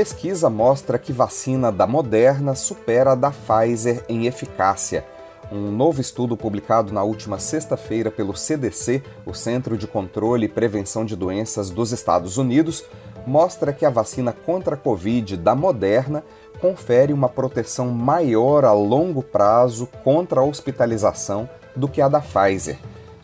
Pesquisa 0.00 0.48
mostra 0.48 0.98
que 0.98 1.12
vacina 1.12 1.70
da 1.70 1.86
Moderna 1.86 2.54
supera 2.54 3.12
a 3.12 3.14
da 3.14 3.30
Pfizer 3.30 4.02
em 4.08 4.24
eficácia. 4.24 5.04
Um 5.52 5.70
novo 5.70 6.00
estudo 6.00 6.38
publicado 6.38 6.90
na 6.90 7.02
última 7.02 7.38
sexta-feira 7.38 8.10
pelo 8.10 8.34
CDC, 8.34 9.02
o 9.26 9.34
Centro 9.34 9.76
de 9.76 9.86
Controle 9.86 10.46
e 10.46 10.48
Prevenção 10.48 11.04
de 11.04 11.14
Doenças 11.14 11.68
dos 11.68 11.92
Estados 11.92 12.38
Unidos, 12.38 12.82
mostra 13.26 13.74
que 13.74 13.84
a 13.84 13.90
vacina 13.90 14.32
contra 14.32 14.74
a 14.74 14.78
Covid 14.78 15.36
da 15.36 15.54
Moderna 15.54 16.24
confere 16.62 17.12
uma 17.12 17.28
proteção 17.28 17.90
maior 17.90 18.64
a 18.64 18.72
longo 18.72 19.22
prazo 19.22 19.86
contra 20.02 20.40
a 20.40 20.44
hospitalização 20.44 21.46
do 21.76 21.86
que 21.86 22.00
a 22.00 22.08
da 22.08 22.22
Pfizer. 22.22 22.78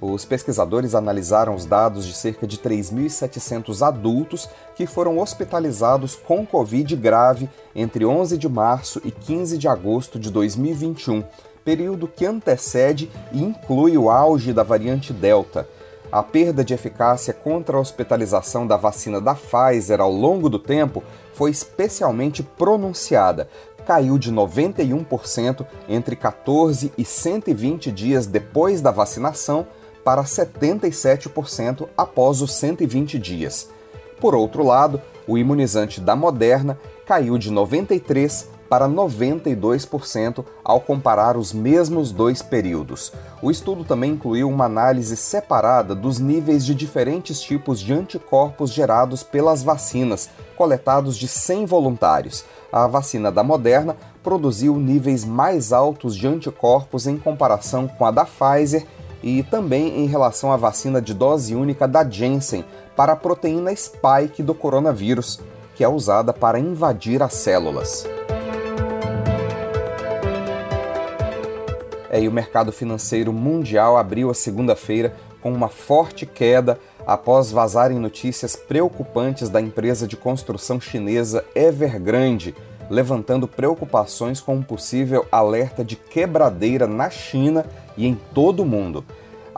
Os 0.08 0.24
pesquisadores 0.24 0.94
analisaram 0.94 1.52
os 1.52 1.66
dados 1.66 2.06
de 2.06 2.14
cerca 2.14 2.46
de 2.46 2.58
3.700 2.58 3.84
adultos 3.84 4.48
que 4.76 4.86
foram 4.86 5.18
hospitalizados 5.18 6.14
com 6.14 6.46
Covid 6.46 6.94
grave 6.94 7.50
entre 7.74 8.06
11 8.06 8.38
de 8.38 8.48
março 8.48 9.00
e 9.04 9.10
15 9.10 9.58
de 9.58 9.66
agosto 9.66 10.16
de 10.16 10.30
2021, 10.30 11.24
período 11.64 12.06
que 12.06 12.24
antecede 12.24 13.10
e 13.32 13.42
inclui 13.42 13.98
o 13.98 14.08
auge 14.08 14.52
da 14.52 14.62
variante 14.62 15.12
Delta. 15.12 15.68
A 16.12 16.22
perda 16.22 16.64
de 16.64 16.72
eficácia 16.72 17.34
contra 17.34 17.76
a 17.76 17.80
hospitalização 17.80 18.64
da 18.64 18.76
vacina 18.76 19.20
da 19.20 19.34
Pfizer 19.34 20.00
ao 20.00 20.12
longo 20.12 20.48
do 20.48 20.60
tempo 20.60 21.02
foi 21.34 21.50
especialmente 21.50 22.44
pronunciada, 22.44 23.48
caiu 23.84 24.18
de 24.18 24.32
91% 24.32 25.66
entre 25.88 26.14
14 26.14 26.92
e 26.96 27.04
120 27.04 27.90
dias 27.90 28.26
depois 28.26 28.80
da 28.80 28.92
vacinação 28.92 29.66
para 30.06 30.22
77% 30.22 31.88
após 31.98 32.40
os 32.40 32.54
120 32.54 33.18
dias. 33.18 33.68
Por 34.20 34.36
outro 34.36 34.62
lado, 34.62 35.02
o 35.26 35.36
imunizante 35.36 36.00
da 36.00 36.14
Moderna 36.14 36.78
caiu 37.04 37.36
de 37.36 37.52
93% 37.52 38.44
para 38.68 38.88
92% 38.88 40.44
ao 40.62 40.80
comparar 40.80 41.36
os 41.36 41.52
mesmos 41.52 42.12
dois 42.12 42.40
períodos. 42.40 43.12
O 43.42 43.50
estudo 43.50 43.84
também 43.84 44.12
incluiu 44.12 44.48
uma 44.48 44.66
análise 44.66 45.16
separada 45.16 45.92
dos 45.92 46.20
níveis 46.20 46.64
de 46.64 46.72
diferentes 46.72 47.40
tipos 47.40 47.80
de 47.80 47.92
anticorpos 47.92 48.70
gerados 48.70 49.24
pelas 49.24 49.64
vacinas, 49.64 50.30
coletados 50.56 51.16
de 51.16 51.26
100 51.26 51.66
voluntários. 51.66 52.44
A 52.72 52.86
vacina 52.86 53.32
da 53.32 53.42
Moderna 53.42 53.96
produziu 54.22 54.76
níveis 54.76 55.24
mais 55.24 55.72
altos 55.72 56.14
de 56.14 56.28
anticorpos 56.28 57.08
em 57.08 57.18
comparação 57.18 57.88
com 57.88 58.04
a 58.04 58.12
da 58.12 58.24
Pfizer 58.24 58.86
e 59.26 59.42
também 59.42 60.04
em 60.04 60.06
relação 60.06 60.52
à 60.52 60.56
vacina 60.56 61.02
de 61.02 61.12
dose 61.12 61.52
única 61.52 61.88
da 61.88 62.08
Janssen 62.08 62.64
para 62.94 63.14
a 63.14 63.16
proteína 63.16 63.74
spike 63.74 64.40
do 64.40 64.54
coronavírus, 64.54 65.40
que 65.74 65.82
é 65.82 65.88
usada 65.88 66.32
para 66.32 66.60
invadir 66.60 67.20
as 67.20 67.34
células. 67.34 68.06
É, 72.08 72.20
e 72.20 72.28
o 72.28 72.32
mercado 72.32 72.70
financeiro 72.70 73.32
mundial 73.32 73.96
abriu 73.96 74.30
a 74.30 74.34
segunda-feira 74.34 75.12
com 75.42 75.52
uma 75.52 75.68
forte 75.68 76.24
queda 76.24 76.78
após 77.04 77.50
vazarem 77.50 77.98
notícias 77.98 78.54
preocupantes 78.54 79.48
da 79.48 79.60
empresa 79.60 80.06
de 80.06 80.16
construção 80.16 80.80
chinesa 80.80 81.44
Evergrande, 81.52 82.54
levantando 82.88 83.48
preocupações 83.48 84.40
com 84.40 84.54
um 84.54 84.62
possível 84.62 85.26
alerta 85.32 85.84
de 85.84 85.96
quebradeira 85.96 86.86
na 86.86 87.10
China 87.10 87.66
e 87.96 88.06
em 88.06 88.14
todo 88.32 88.60
o 88.60 88.66
mundo. 88.66 89.04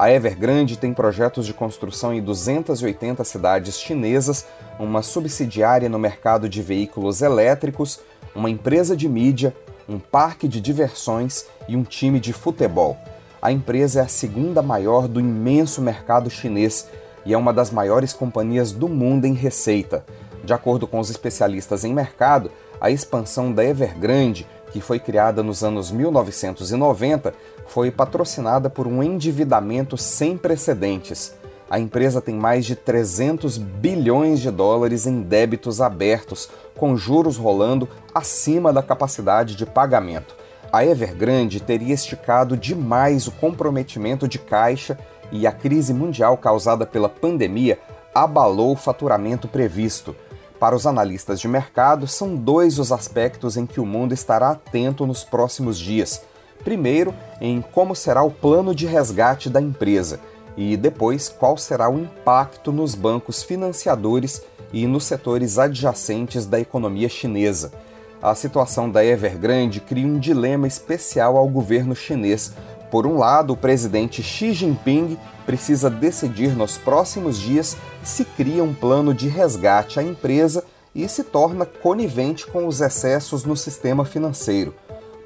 A 0.01 0.13
Evergrande 0.13 0.79
tem 0.79 0.95
projetos 0.95 1.45
de 1.45 1.53
construção 1.53 2.15
em 2.15 2.23
280 2.23 3.25
cidades 3.25 3.81
chinesas, 3.81 4.47
uma 4.79 5.03
subsidiária 5.03 5.89
no 5.89 5.99
mercado 5.99 6.49
de 6.49 6.63
veículos 6.63 7.21
elétricos, 7.21 7.99
uma 8.33 8.49
empresa 8.49 8.97
de 8.97 9.09
mídia, 9.09 9.53
um 9.89 9.99
parque 9.99 10.47
de 10.47 10.61
diversões 10.61 11.47
e 11.67 11.75
um 11.75 11.83
time 11.83 12.21
de 12.21 12.33
futebol. 12.33 12.97
A 13.43 13.51
empresa 13.51 13.99
é 13.99 14.03
a 14.05 14.09
segunda 14.09 14.63
maior 14.63 15.09
do 15.09 15.19
imenso 15.19 15.83
mercado 15.83 16.31
chinês 16.31 16.89
e 17.27 17.35
é 17.35 17.37
uma 17.37 17.53
das 17.53 17.73
maiores 17.73 18.13
companhias 18.13 18.71
do 18.71 18.89
mundo 18.89 19.25
em 19.25 19.35
receita. 19.35 20.05
De 20.45 20.53
acordo 20.53 20.87
com 20.87 21.01
os 21.01 21.11
especialistas 21.11 21.85
em 21.85 21.93
mercado, 21.93 22.53
a 22.81 22.89
expansão 22.89 23.53
da 23.53 23.65
Evergrande 23.65 24.47
que 24.71 24.81
foi 24.81 24.99
criada 24.99 25.43
nos 25.43 25.65
anos 25.65 25.91
1990, 25.91 27.35
foi 27.67 27.91
patrocinada 27.91 28.69
por 28.69 28.87
um 28.87 29.03
endividamento 29.03 29.97
sem 29.97 30.37
precedentes. 30.37 31.35
A 31.71 31.79
empresa 31.79 32.21
tem 32.21 32.35
mais 32.35 32.65
de 32.65 32.75
300 32.75 33.59
bilhões 33.59 34.41
de 34.41 34.51
dólares 34.51 35.07
em 35.07 35.21
débitos 35.21 35.81
abertos, 35.81 36.49
com 36.75 36.97
juros 36.97 37.37
rolando 37.37 37.89
acima 38.15 38.73
da 38.73 38.83
capacidade 38.83 39.55
de 39.55 39.67
pagamento. 39.67 40.35
A 40.73 40.85
Evergrande 40.85 41.61
teria 41.61 41.95
esticado 41.95 42.57
demais 42.57 43.27
o 43.27 43.33
comprometimento 43.33 44.27
de 44.27 44.39
caixa 44.39 44.99
e 45.31 45.47
a 45.47 45.53
crise 45.53 45.93
mundial 45.93 46.37
causada 46.37 46.87
pela 46.87 47.09
pandemia 47.09 47.79
abalou 48.15 48.73
o 48.73 48.77
faturamento 48.77 49.47
previsto. 49.47 50.15
Para 50.59 50.75
os 50.75 50.87
analistas 50.87 51.39
de 51.41 51.47
mercado, 51.47 52.07
são 52.07 52.35
dois 52.35 52.79
os 52.79 52.91
aspectos 52.91 53.57
em 53.57 53.65
que 53.65 53.81
o 53.81 53.87
mundo 53.87 54.13
estará 54.13 54.51
atento 54.51 55.07
nos 55.07 55.23
próximos 55.23 55.79
dias. 55.79 56.23
Primeiro, 56.65 57.15
em 57.41 57.61
como 57.61 57.95
será 57.95 58.23
o 58.23 58.31
plano 58.31 58.75
de 58.75 58.85
resgate 58.85 59.49
da 59.49 59.61
empresa, 59.61 60.19
e 60.57 60.77
depois, 60.77 61.29
qual 61.29 61.57
será 61.57 61.89
o 61.89 62.01
impacto 62.01 62.73
nos 62.73 62.97
bancos 62.97 63.45
financiadores 63.45 64.43
e 64.73 64.87
nos 64.89 65.05
setores 65.05 65.57
adjacentes 65.57 66.47
da 66.47 66.59
economia 66.59 67.09
chinesa. 67.09 67.73
A 68.21 68.35
situação 68.35 68.91
da 68.91 69.05
Evergrande 69.05 69.81
cria 69.81 70.05
um 70.07 70.19
dilema 70.19 70.67
especial 70.67 71.37
ao 71.37 71.47
governo 71.47 71.95
chinês. 71.95 72.53
Por 72.91 73.07
um 73.07 73.19
lado, 73.19 73.53
o 73.53 73.57
presidente 73.57 74.23
Xi 74.23 74.53
Jinping 74.53 75.19
precisa 75.45 75.91
decidir 75.91 76.57
nos 76.57 76.79
próximos 76.79 77.39
dias 77.39 77.77
se 78.03 78.25
cria 78.25 78.65
um 78.65 78.73
plano 78.73 79.13
de 79.13 79.29
resgate 79.29 80.01
à 80.01 80.03
empresa 80.03 80.65
e 80.95 81.07
se 81.09 81.23
torna 81.23 81.67
conivente 81.67 82.47
com 82.47 82.67
os 82.67 82.81
excessos 82.81 83.45
no 83.45 83.57
sistema 83.57 84.05
financeiro. 84.05 84.75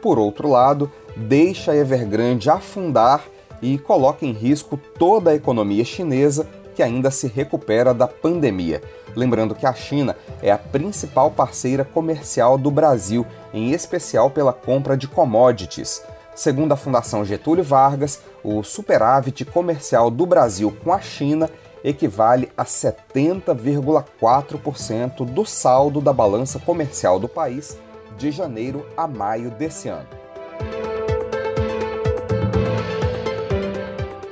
Por 0.01 0.19
outro 0.19 0.49
lado, 0.49 0.91
deixa 1.17 1.73
a 1.73 1.77
Evergrande 1.77 2.51
afundar 2.51 3.25
e 3.61 3.79
coloca 3.79 4.27
em 4.27 4.33
risco 4.33 4.77
toda 4.99 5.31
a 5.31 5.35
economia 5.35 5.85
chinesa 5.85 6.47
que 6.75 6.83
ainda 6.83 7.11
se 7.11 7.29
recupera 7.29 7.95
da 7.95 8.09
pandemia. 8.09 8.83
Lembrando 9.15 9.55
que 9.55 9.67
a 9.67 9.75
China 9.75 10.17
é 10.43 10.51
a 10.51 10.59
principal 10.59 11.31
parceira 11.31 11.85
comercial 11.85 12.59
do 12.59 12.71
Brasil, 12.71 13.27
em 13.53 13.73
especial 13.73 14.31
pela 14.31 14.53
compra 14.53 14.97
de 14.97 15.07
commodities. 15.07 16.03
Segundo 16.43 16.73
a 16.73 16.77
Fundação 16.77 17.25
Getúlio 17.25 17.63
Vargas, 17.63 18.21
o 18.43 18.65
superávit 18.65 19.45
comercial 19.45 20.11
do 20.11 20.27
Brasil 20.27 20.77
com 20.83 20.93
a 20.93 21.01
China 21.01 21.49
equivale 21.85 22.51
a 22.57 22.65
70,4% 22.65 25.25
do 25.25 25.47
saldo 25.47 26.01
da 26.01 26.13
balança 26.13 26.59
comercial 26.59 27.21
do 27.21 27.29
país 27.29 27.79
de 28.19 28.33
janeiro 28.33 28.85
a 28.97 29.07
maio 29.07 29.53
desse 29.53 29.89
ano. 29.89 30.09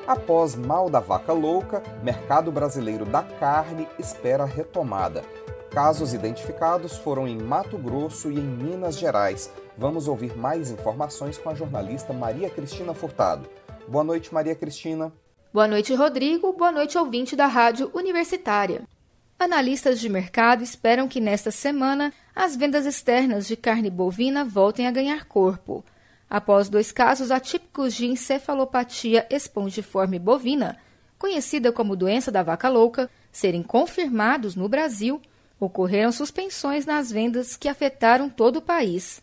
Após 0.05 0.57
mal 0.57 0.91
da 0.91 0.99
vaca 0.99 1.33
louca, 1.33 1.81
mercado 2.03 2.51
brasileiro 2.51 3.05
da 3.05 3.23
carne 3.23 3.87
espera 4.01 4.45
retomada. 4.45 5.23
Casos 5.71 6.13
identificados 6.13 6.97
foram 6.97 7.29
em 7.29 7.39
Mato 7.39 7.79
Grosso 7.79 8.33
e 8.33 8.37
em 8.37 8.43
Minas 8.43 8.99
Gerais. 8.99 9.49
Vamos 9.81 10.09
ouvir 10.09 10.37
mais 10.37 10.71
informações 10.71 11.39
com 11.39 11.49
a 11.49 11.55
jornalista 11.55 12.13
Maria 12.13 12.51
Cristina 12.51 12.93
Furtado. 12.93 13.49
Boa 13.89 14.05
noite, 14.05 14.33
Maria 14.35 14.55
Cristina. 14.55 15.11
Boa 15.55 15.67
noite, 15.67 15.95
Rodrigo. 15.95 16.53
Boa 16.53 16.71
noite, 16.71 16.99
ouvinte 16.99 17.35
da 17.35 17.47
Rádio 17.47 17.91
Universitária. 17.95 18.83
Analistas 19.39 19.99
de 19.99 20.07
mercado 20.11 20.63
esperam 20.63 21.09
que 21.09 21.19
nesta 21.19 21.51
semana 21.51 22.13
as 22.37 22.55
vendas 22.55 22.85
externas 22.85 23.47
de 23.47 23.57
carne 23.57 23.89
bovina 23.89 24.45
voltem 24.45 24.87
a 24.87 24.91
ganhar 24.91 25.25
corpo. 25.25 25.83
Após 26.29 26.69
dois 26.69 26.93
casos 26.93 27.31
atípicos 27.31 27.95
de 27.95 28.05
encefalopatia 28.05 29.27
espongiforme 29.31 30.19
bovina, 30.19 30.77
conhecida 31.19 31.73
como 31.73 31.97
doença 31.97 32.31
da 32.31 32.43
vaca 32.43 32.69
louca, 32.69 33.09
serem 33.33 33.63
confirmados 33.63 34.55
no 34.55 34.69
Brasil, 34.69 35.23
Ocorreram 35.61 36.11
suspensões 36.11 36.87
nas 36.87 37.13
vendas 37.13 37.55
que 37.55 37.69
afetaram 37.69 38.31
todo 38.31 38.57
o 38.57 38.63
país. 38.63 39.21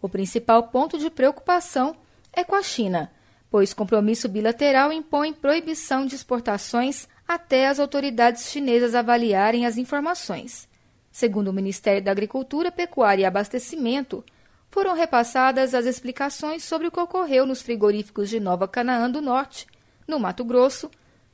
O 0.00 0.08
principal 0.08 0.64
ponto 0.64 0.98
de 0.98 1.10
preocupação 1.10 1.96
é 2.32 2.44
com 2.44 2.54
a 2.54 2.62
China, 2.62 3.10
pois 3.50 3.72
compromisso 3.72 4.28
bilateral 4.28 4.92
impõe 4.92 5.32
proibição 5.32 6.04
de 6.04 6.14
exportações 6.14 7.08
até 7.26 7.68
as 7.68 7.80
autoridades 7.80 8.50
chinesas 8.50 8.94
avaliarem 8.94 9.66
as 9.66 9.76
informações. 9.76 10.68
Segundo 11.10 11.48
o 11.48 11.52
Ministério 11.52 12.02
da 12.02 12.10
Agricultura, 12.10 12.70
Pecuária 12.70 13.22
e 13.22 13.24
Abastecimento, 13.24 14.22
foram 14.70 14.94
repassadas 14.94 15.74
as 15.74 15.86
explicações 15.86 16.62
sobre 16.62 16.88
o 16.88 16.90
que 16.90 17.00
ocorreu 17.00 17.46
nos 17.46 17.62
frigoríficos 17.62 18.28
de 18.28 18.38
Nova 18.38 18.68
Canaã 18.68 19.10
do 19.10 19.22
Norte, 19.22 19.66
no 20.06 20.20
Mato 20.20 20.44
Grosso, 20.44 20.90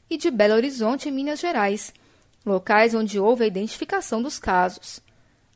e 0.09 0.17
de 0.17 0.31
Belo 0.31 0.55
Horizonte, 0.55 1.09
em 1.09 1.13
Minas 1.13 1.41
Gerais, 1.41 1.93
locais 2.47 2.95
onde 2.95 3.19
houve 3.19 3.45
a 3.45 3.47
identificação 3.47 4.23
dos 4.23 4.39
casos. 4.39 5.01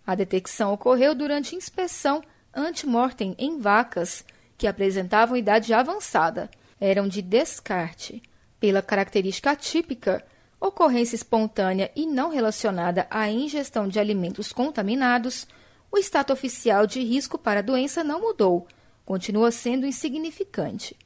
A 0.06 0.14
detecção 0.14 0.72
ocorreu 0.72 1.14
durante 1.14 1.54
inspeção 1.54 2.22
ante-mortem 2.56 3.34
em 3.38 3.58
vacas 3.60 4.24
que 4.56 4.66
apresentavam 4.66 5.36
idade 5.36 5.74
avançada. 5.74 6.50
Eram 6.80 7.06
de 7.06 7.20
descarte. 7.20 8.22
Pela 8.58 8.80
característica 8.80 9.50
atípica, 9.50 10.24
ocorrência 10.58 11.14
espontânea 11.14 11.92
e 11.94 12.06
não 12.06 12.30
relacionada 12.30 13.06
à 13.10 13.30
ingestão 13.30 13.86
de 13.86 14.00
alimentos 14.00 14.52
contaminados, 14.52 15.46
o 15.92 15.98
status 15.98 16.32
oficial 16.34 16.86
de 16.86 17.00
risco 17.02 17.38
para 17.38 17.60
a 17.60 17.62
doença 17.62 18.02
não 18.02 18.20
mudou, 18.20 18.66
continua 19.04 19.50
sendo 19.50 19.86
insignificante. 19.86 20.96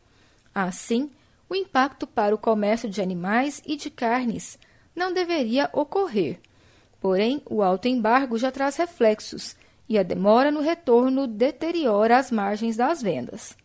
Assim, 0.54 1.10
o 1.48 1.54
impacto 1.54 2.06
para 2.06 2.34
o 2.34 2.38
comércio 2.38 2.88
de 2.88 3.02
animais 3.02 3.60
e 3.66 3.76
de 3.76 3.90
carnes 3.90 4.58
não 4.94 5.12
deveria 5.12 5.68
ocorrer. 5.72 6.38
Porém, 7.00 7.42
o 7.46 7.62
alto 7.62 7.88
embargo 7.88 8.38
já 8.38 8.50
traz 8.52 8.76
reflexos 8.76 9.56
e 9.90 9.98
a 9.98 10.04
demora 10.04 10.52
no 10.52 10.60
retorno 10.60 11.26
deteriora 11.26 12.16
as 12.16 12.30
margens 12.30 12.76
das 12.76 13.02
vendas. 13.02 13.56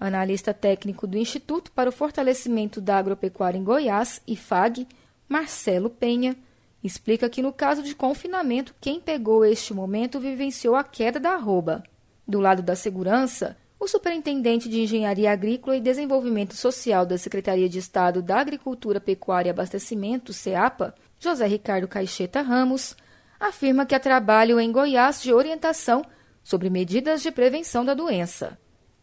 Analista 0.00 0.54
técnico 0.54 1.06
do 1.06 1.18
Instituto 1.18 1.70
para 1.72 1.90
o 1.90 1.92
Fortalecimento 1.92 2.80
da 2.80 2.96
Agropecuária 2.96 3.58
em 3.58 3.62
Goiás, 3.62 4.22
IFAG, 4.26 4.88
Marcelo 5.28 5.90
Penha, 5.90 6.34
explica 6.82 7.28
que 7.28 7.42
no 7.42 7.52
caso 7.52 7.82
de 7.82 7.94
confinamento, 7.94 8.74
quem 8.80 8.98
pegou 8.98 9.44
este 9.44 9.74
momento 9.74 10.18
vivenciou 10.18 10.74
a 10.74 10.82
queda 10.82 11.20
da 11.20 11.32
arroba. 11.32 11.84
Do 12.26 12.40
lado 12.40 12.62
da 12.62 12.74
segurança, 12.74 13.54
o 13.78 13.86
superintendente 13.86 14.70
de 14.70 14.80
Engenharia 14.80 15.30
Agrícola 15.30 15.76
e 15.76 15.82
Desenvolvimento 15.82 16.54
Social 16.54 17.04
da 17.04 17.18
Secretaria 17.18 17.68
de 17.68 17.78
Estado 17.78 18.22
da 18.22 18.40
Agricultura, 18.40 19.02
Pecuária 19.02 19.50
e 19.50 19.52
Abastecimento, 19.52 20.32
CEAPA, 20.32 20.94
José 21.20 21.46
Ricardo 21.46 21.86
Caixeta 21.86 22.40
Ramos, 22.40 22.96
afirma 23.42 23.84
que 23.84 23.94
há 23.94 24.00
trabalho 24.00 24.60
em 24.60 24.70
Goiás 24.70 25.20
de 25.20 25.32
orientação 25.32 26.04
sobre 26.44 26.70
medidas 26.70 27.22
de 27.22 27.32
prevenção 27.32 27.84
da 27.84 27.92
doença. 27.92 28.56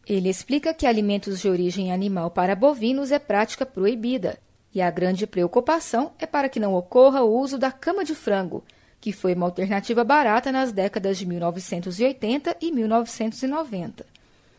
Ele 0.07 0.29
explica 0.29 0.73
que 0.73 0.87
alimentos 0.87 1.41
de 1.41 1.49
origem 1.49 1.91
animal 1.91 2.31
para 2.31 2.55
bovinos 2.55 3.11
é 3.11 3.19
prática 3.19 3.65
proibida 3.65 4.39
e 4.73 4.81
a 4.81 4.89
grande 4.89 5.27
preocupação 5.27 6.13
é 6.17 6.25
para 6.25 6.47
que 6.47 6.59
não 6.59 6.73
ocorra 6.73 7.21
o 7.21 7.37
uso 7.37 7.57
da 7.57 7.71
cama 7.71 8.05
de 8.05 8.15
frango, 8.15 8.63
que 9.01 9.11
foi 9.11 9.33
uma 9.33 9.45
alternativa 9.45 10.03
barata 10.03 10.51
nas 10.51 10.71
décadas 10.71 11.17
de 11.17 11.25
1980 11.25 12.57
e 12.61 12.71
1990. 12.71 14.05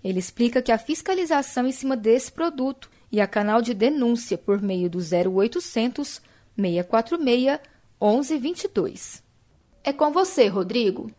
Ele 0.04 0.18
explica 0.18 0.60
que 0.60 0.72
a 0.72 0.78
fiscalização 0.78 1.66
em 1.66 1.72
cima 1.72 1.96
desse 1.96 2.30
produto 2.30 2.90
e 3.10 3.20
a 3.20 3.26
canal 3.26 3.62
de 3.62 3.72
denúncia 3.72 4.36
por 4.36 4.60
meio 4.60 4.90
do 4.90 4.98
0800 4.98 6.20
646 6.56 7.60
1122. 8.00 9.29
É 9.82 9.94
com 9.94 10.10
você, 10.10 10.46
Rodrigo. 10.46 11.10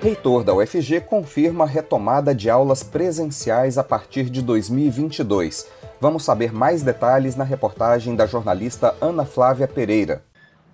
Reitor 0.00 0.44
da 0.44 0.54
UFG 0.54 1.00
confirma 1.00 1.64
a 1.64 1.66
retomada 1.66 2.32
de 2.32 2.48
aulas 2.48 2.84
presenciais 2.84 3.76
a 3.76 3.84
partir 3.84 4.30
de 4.30 4.40
2022. 4.42 5.68
Vamos 6.00 6.24
saber 6.24 6.52
mais 6.52 6.82
detalhes 6.82 7.34
na 7.34 7.42
reportagem 7.42 8.14
da 8.14 8.26
jornalista 8.26 8.94
Ana 9.00 9.24
Flávia 9.24 9.66
Pereira. 9.66 10.24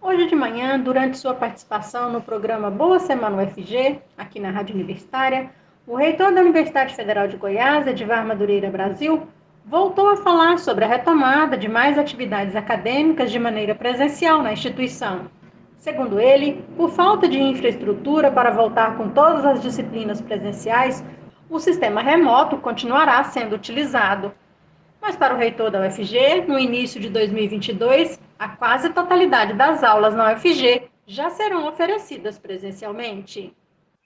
Hoje 0.00 0.26
de 0.26 0.36
manhã, 0.36 0.78
durante 0.78 1.19
sua 1.19 1.34
participação 1.34 2.12
no 2.12 2.20
programa 2.20 2.70
Boa 2.70 3.00
Semana 3.00 3.42
UFG, 3.42 3.98
aqui 4.16 4.38
na 4.38 4.50
Rádio 4.50 4.74
Universitária, 4.74 5.50
o 5.86 5.96
reitor 5.96 6.32
da 6.32 6.42
Universidade 6.42 6.94
Federal 6.94 7.26
de 7.26 7.36
Goiás, 7.36 7.86
Edivar 7.86 8.24
Madureira 8.26 8.70
Brasil, 8.70 9.26
voltou 9.66 10.08
a 10.10 10.16
falar 10.16 10.58
sobre 10.58 10.84
a 10.84 10.88
retomada 10.88 11.58
de 11.58 11.68
mais 11.68 11.98
atividades 11.98 12.54
acadêmicas 12.54 13.32
de 13.32 13.38
maneira 13.38 13.74
presencial 13.74 14.40
na 14.40 14.52
instituição. 14.52 15.28
Segundo 15.76 16.20
ele, 16.20 16.64
por 16.76 16.90
falta 16.90 17.28
de 17.28 17.38
infraestrutura 17.38 18.30
para 18.30 18.52
voltar 18.52 18.96
com 18.96 19.10
todas 19.10 19.44
as 19.44 19.60
disciplinas 19.60 20.20
presenciais, 20.20 21.04
o 21.50 21.58
sistema 21.58 22.00
remoto 22.00 22.58
continuará 22.58 23.22
sendo 23.24 23.56
utilizado. 23.56 24.32
Mas 25.02 25.16
para 25.16 25.34
o 25.34 25.38
reitor 25.38 25.70
da 25.70 25.84
UFG, 25.84 26.46
no 26.46 26.58
início 26.58 27.00
de 27.00 27.08
2022, 27.10 28.20
a 28.38 28.48
quase 28.48 28.90
totalidade 28.90 29.52
das 29.54 29.82
aulas 29.82 30.14
na 30.14 30.32
UFG 30.32 30.88
já 31.06 31.28
serão 31.30 31.69
oferecidas 31.69 32.38
presencialmente. 32.38 33.52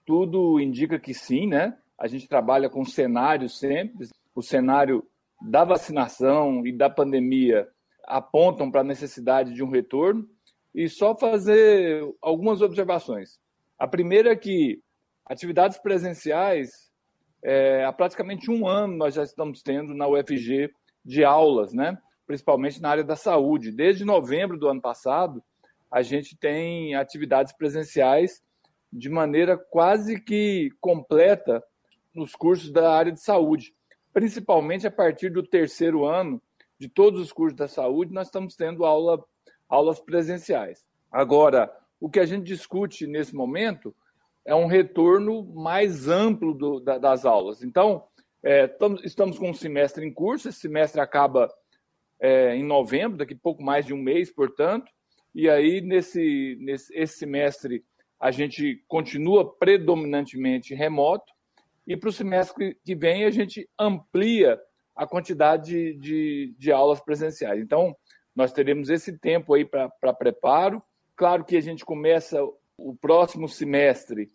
Tudo 0.06 0.58
indica 0.58 0.98
que 0.98 1.12
sim, 1.12 1.46
né? 1.46 1.74
A 1.98 2.06
gente 2.06 2.26
trabalha 2.26 2.68
com 2.68 2.84
cenários 2.84 3.58
sempre. 3.58 4.08
O 4.34 4.42
cenário 4.42 5.04
da 5.40 5.64
vacinação 5.64 6.66
e 6.66 6.72
da 6.72 6.90
pandemia 6.90 7.68
apontam 8.04 8.70
para 8.70 8.80
a 8.80 8.84
necessidade 8.84 9.54
de 9.54 9.62
um 9.62 9.70
retorno 9.70 10.28
e 10.74 10.88
só 10.88 11.16
fazer 11.16 12.02
algumas 12.20 12.60
observações. 12.60 13.38
A 13.78 13.86
primeira 13.88 14.32
é 14.32 14.36
que 14.36 14.82
atividades 15.24 15.78
presenciais, 15.78 16.90
é, 17.42 17.84
há 17.84 17.92
praticamente 17.92 18.50
um 18.50 18.66
ano 18.66 18.96
nós 18.96 19.14
já 19.14 19.22
estamos 19.22 19.62
tendo 19.62 19.94
na 19.94 20.06
UFG 20.06 20.70
de 21.04 21.24
aulas, 21.24 21.72
né? 21.72 21.96
principalmente 22.26 22.80
na 22.80 22.90
área 22.90 23.04
da 23.04 23.16
saúde. 23.16 23.72
Desde 23.72 24.04
novembro 24.04 24.58
do 24.58 24.68
ano 24.68 24.80
passado, 24.80 25.42
a 25.90 26.02
gente 26.02 26.36
tem 26.36 26.94
atividades 26.94 27.52
presenciais 27.52 28.42
de 28.92 29.08
maneira 29.08 29.56
quase 29.56 30.20
que 30.20 30.70
completa 30.80 31.62
nos 32.14 32.34
cursos 32.34 32.70
da 32.70 32.92
área 32.92 33.10
de 33.10 33.20
saúde, 33.20 33.74
principalmente 34.12 34.86
a 34.86 34.90
partir 34.90 35.30
do 35.30 35.42
terceiro 35.42 36.04
ano 36.04 36.40
de 36.78 36.88
todos 36.88 37.20
os 37.20 37.32
cursos 37.32 37.56
da 37.56 37.68
saúde, 37.68 38.12
nós 38.12 38.28
estamos 38.28 38.56
tendo 38.56 38.84
aula 38.84 39.22
aulas 39.68 40.00
presenciais. 40.00 40.84
Agora, 41.12 41.72
o 42.00 42.10
que 42.10 42.18
a 42.18 42.26
gente 42.26 42.44
discute 42.44 43.06
nesse 43.06 43.34
momento 43.34 43.94
é 44.44 44.54
um 44.54 44.66
retorno 44.66 45.44
mais 45.44 46.08
amplo 46.08 46.52
do, 46.52 46.80
da, 46.80 46.98
das 46.98 47.24
aulas. 47.24 47.62
Então, 47.62 48.04
é, 48.42 48.66
tamo, 48.66 48.98
estamos 49.04 49.38
com 49.38 49.50
um 49.50 49.54
semestre 49.54 50.04
em 50.04 50.12
curso, 50.12 50.48
esse 50.48 50.60
semestre 50.60 51.00
acaba 51.00 51.48
é, 52.18 52.56
em 52.56 52.64
novembro, 52.64 53.18
daqui 53.18 53.34
pouco 53.34 53.62
mais 53.62 53.86
de 53.86 53.94
um 53.94 53.98
mês, 53.98 54.30
portanto, 54.30 54.90
e 55.34 55.48
aí 55.48 55.80
nesse, 55.80 56.56
nesse 56.60 56.92
esse 56.96 57.18
semestre 57.18 57.84
a 58.18 58.30
gente 58.30 58.82
continua 58.88 59.56
predominantemente 59.56 60.74
remoto, 60.74 61.32
e 61.90 61.96
para 61.96 62.08
o 62.08 62.12
semestre 62.12 62.78
que 62.84 62.94
vem 62.94 63.24
a 63.24 63.32
gente 63.32 63.68
amplia 63.76 64.56
a 64.94 65.08
quantidade 65.08 65.72
de, 65.72 65.98
de, 65.98 66.54
de 66.56 66.70
aulas 66.70 67.00
presenciais. 67.00 67.60
Então, 67.60 67.96
nós 68.32 68.52
teremos 68.52 68.88
esse 68.90 69.18
tempo 69.18 69.54
aí 69.54 69.64
para 69.64 70.14
preparo. 70.14 70.80
Claro 71.16 71.44
que 71.44 71.56
a 71.56 71.60
gente 71.60 71.84
começa 71.84 72.38
o 72.78 72.94
próximo 72.94 73.48
semestre 73.48 74.30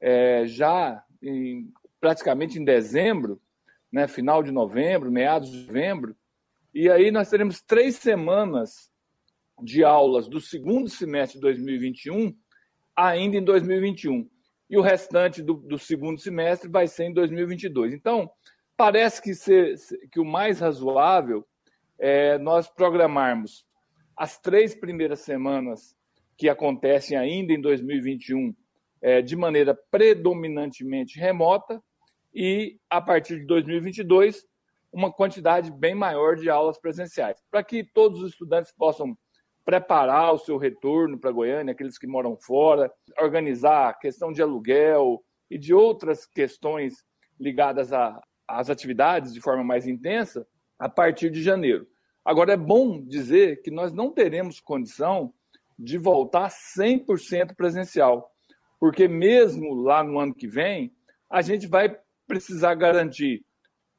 é, 0.00 0.46
já 0.46 1.04
em, 1.22 1.70
praticamente 2.00 2.58
em 2.58 2.64
dezembro, 2.64 3.38
né, 3.92 4.08
final 4.08 4.42
de 4.42 4.50
novembro, 4.50 5.12
meados 5.12 5.50
de 5.50 5.66
novembro, 5.66 6.16
e 6.72 6.88
aí 6.88 7.10
nós 7.10 7.28
teremos 7.28 7.60
três 7.60 7.96
semanas 7.96 8.90
de 9.62 9.84
aulas 9.84 10.26
do 10.26 10.40
segundo 10.40 10.88
semestre 10.88 11.36
de 11.36 11.42
2021 11.42 12.34
ainda 12.96 13.36
em 13.36 13.44
2021. 13.44 14.26
E 14.68 14.76
o 14.76 14.82
restante 14.82 15.42
do, 15.42 15.54
do 15.54 15.78
segundo 15.78 16.20
semestre 16.20 16.68
vai 16.68 16.86
ser 16.86 17.04
em 17.04 17.12
2022. 17.12 17.94
Então, 17.94 18.30
parece 18.76 19.20
que, 19.22 19.34
ser, 19.34 19.74
que 20.12 20.20
o 20.20 20.24
mais 20.24 20.60
razoável 20.60 21.46
é, 21.98 22.38
nós 22.38 22.68
programarmos 22.68 23.66
as 24.16 24.38
três 24.38 24.74
primeiras 24.74 25.20
semanas 25.20 25.96
que 26.36 26.48
acontecem 26.48 27.16
ainda 27.16 27.52
em 27.52 27.60
2021 27.60 28.54
é, 29.00 29.22
de 29.22 29.36
maneira 29.36 29.78
predominantemente 29.90 31.18
remota 31.18 31.82
e, 32.34 32.78
a 32.90 33.00
partir 33.00 33.40
de 33.40 33.46
2022, 33.46 34.44
uma 34.92 35.12
quantidade 35.12 35.70
bem 35.70 35.94
maior 35.94 36.36
de 36.36 36.48
aulas 36.48 36.78
presenciais, 36.78 37.42
para 37.50 37.62
que 37.62 37.84
todos 37.84 38.22
os 38.22 38.30
estudantes 38.30 38.72
possam 38.72 39.16
preparar 39.68 40.32
o 40.32 40.38
seu 40.38 40.56
retorno 40.56 41.18
para 41.18 41.30
Goiânia, 41.30 41.72
aqueles 41.72 41.98
que 41.98 42.06
moram 42.06 42.38
fora, 42.38 42.90
organizar 43.20 43.90
a 43.90 43.92
questão 43.92 44.32
de 44.32 44.40
aluguel 44.40 45.22
e 45.50 45.58
de 45.58 45.74
outras 45.74 46.24
questões 46.24 47.04
ligadas 47.38 47.90
às 48.48 48.70
atividades 48.70 49.30
de 49.30 49.42
forma 49.42 49.62
mais 49.62 49.86
intensa, 49.86 50.46
a 50.78 50.88
partir 50.88 51.28
de 51.28 51.42
janeiro. 51.42 51.86
Agora, 52.24 52.54
é 52.54 52.56
bom 52.56 52.98
dizer 53.04 53.60
que 53.60 53.70
nós 53.70 53.92
não 53.92 54.10
teremos 54.10 54.58
condição 54.58 55.34
de 55.78 55.98
voltar 55.98 56.48
100% 56.48 57.54
presencial, 57.54 58.32
porque 58.80 59.06
mesmo 59.06 59.74
lá 59.74 60.02
no 60.02 60.18
ano 60.18 60.34
que 60.34 60.48
vem, 60.48 60.90
a 61.28 61.42
gente 61.42 61.66
vai 61.66 61.94
precisar 62.26 62.74
garantir 62.74 63.44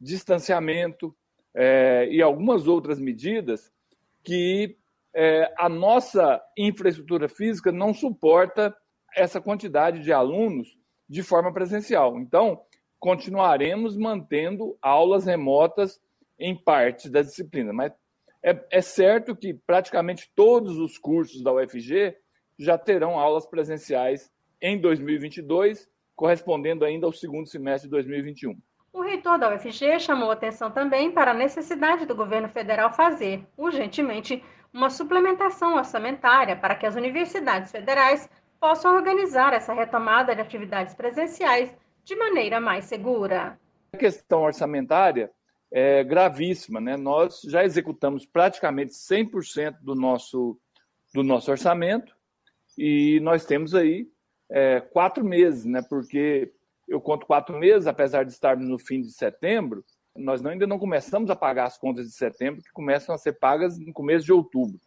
distanciamento 0.01 1.15
é, 1.53 2.07
e 2.09 2.23
algumas 2.23 2.65
outras 2.65 2.99
medidas 2.99 3.71
que 4.23 4.78
é, 5.15 5.51
a 5.57 5.67
nossa 5.67 6.41
infraestrutura 6.57 7.27
física 7.27 7.71
não 7.71 7.93
suporta 7.93 8.75
essa 9.15 9.41
quantidade 9.41 9.99
de 9.99 10.13
alunos 10.13 10.77
de 11.07 11.23
forma 11.23 11.51
presencial. 11.51 12.17
Então, 12.19 12.61
continuaremos 12.99 13.97
mantendo 13.97 14.77
aulas 14.81 15.25
remotas 15.25 15.99
em 16.37 16.55
parte 16.55 17.09
da 17.09 17.21
disciplina, 17.21 17.73
mas 17.73 17.91
é, 18.43 18.57
é 18.71 18.81
certo 18.81 19.35
que 19.35 19.53
praticamente 19.53 20.31
todos 20.35 20.77
os 20.77 20.97
cursos 20.97 21.41
da 21.43 21.51
UFG 21.53 22.15
já 22.57 22.77
terão 22.77 23.19
aulas 23.19 23.45
presenciais 23.45 24.31
em 24.61 24.79
2022, 24.79 25.89
correspondendo 26.15 26.85
ainda 26.85 27.05
ao 27.05 27.13
segundo 27.13 27.47
semestre 27.47 27.89
de 27.89 27.91
2021. 27.91 28.57
O 28.91 29.01
reitor 29.01 29.37
da 29.37 29.53
UFG 29.53 29.99
chamou 29.99 30.31
atenção 30.31 30.71
também 30.71 31.11
para 31.11 31.31
a 31.31 31.33
necessidade 31.33 32.05
do 32.05 32.15
governo 32.15 32.49
federal 32.49 32.91
fazer, 32.91 33.45
urgentemente, 33.55 34.43
uma 34.73 34.89
suplementação 34.89 35.75
orçamentária 35.75 36.55
para 36.55 36.75
que 36.75 36.85
as 36.85 36.95
universidades 36.95 37.71
federais 37.71 38.29
possam 38.59 38.95
organizar 38.95 39.53
essa 39.53 39.73
retomada 39.73 40.35
de 40.35 40.41
atividades 40.41 40.93
presenciais 40.93 41.73
de 42.03 42.15
maneira 42.15 42.59
mais 42.59 42.85
segura. 42.85 43.57
A 43.93 43.97
questão 43.97 44.41
orçamentária 44.41 45.31
é 45.71 46.03
gravíssima. 46.03 46.79
Né? 46.81 46.97
Nós 46.97 47.41
já 47.43 47.63
executamos 47.63 48.25
praticamente 48.25 48.93
100% 48.93 49.77
do 49.81 49.95
nosso, 49.95 50.59
do 51.13 51.23
nosso 51.23 51.51
orçamento 51.51 52.15
e 52.77 53.19
nós 53.21 53.45
temos 53.45 53.73
aí 53.75 54.07
é, 54.49 54.81
quatro 54.81 55.23
meses, 55.23 55.65
né? 55.65 55.81
porque 55.87 56.51
eu 56.87 56.99
conto 56.99 57.25
quatro 57.25 57.57
meses, 57.57 57.87
apesar 57.87 58.23
de 58.23 58.31
estarmos 58.31 58.67
no 58.67 58.79
fim 58.79 59.01
de 59.01 59.11
setembro, 59.11 59.83
nós 60.19 60.45
ainda 60.45 60.67
não 60.67 60.77
começamos 60.77 61.29
a 61.29 61.35
pagar 61.35 61.65
as 61.65 61.77
contas 61.77 62.07
de 62.07 62.13
setembro, 62.13 62.61
que 62.61 62.71
começam 62.71 63.13
a 63.13 63.17
ser 63.17 63.33
pagas 63.33 63.77
no 63.79 63.93
começo 63.93 64.25
de 64.25 64.33
outubro. 64.33 64.79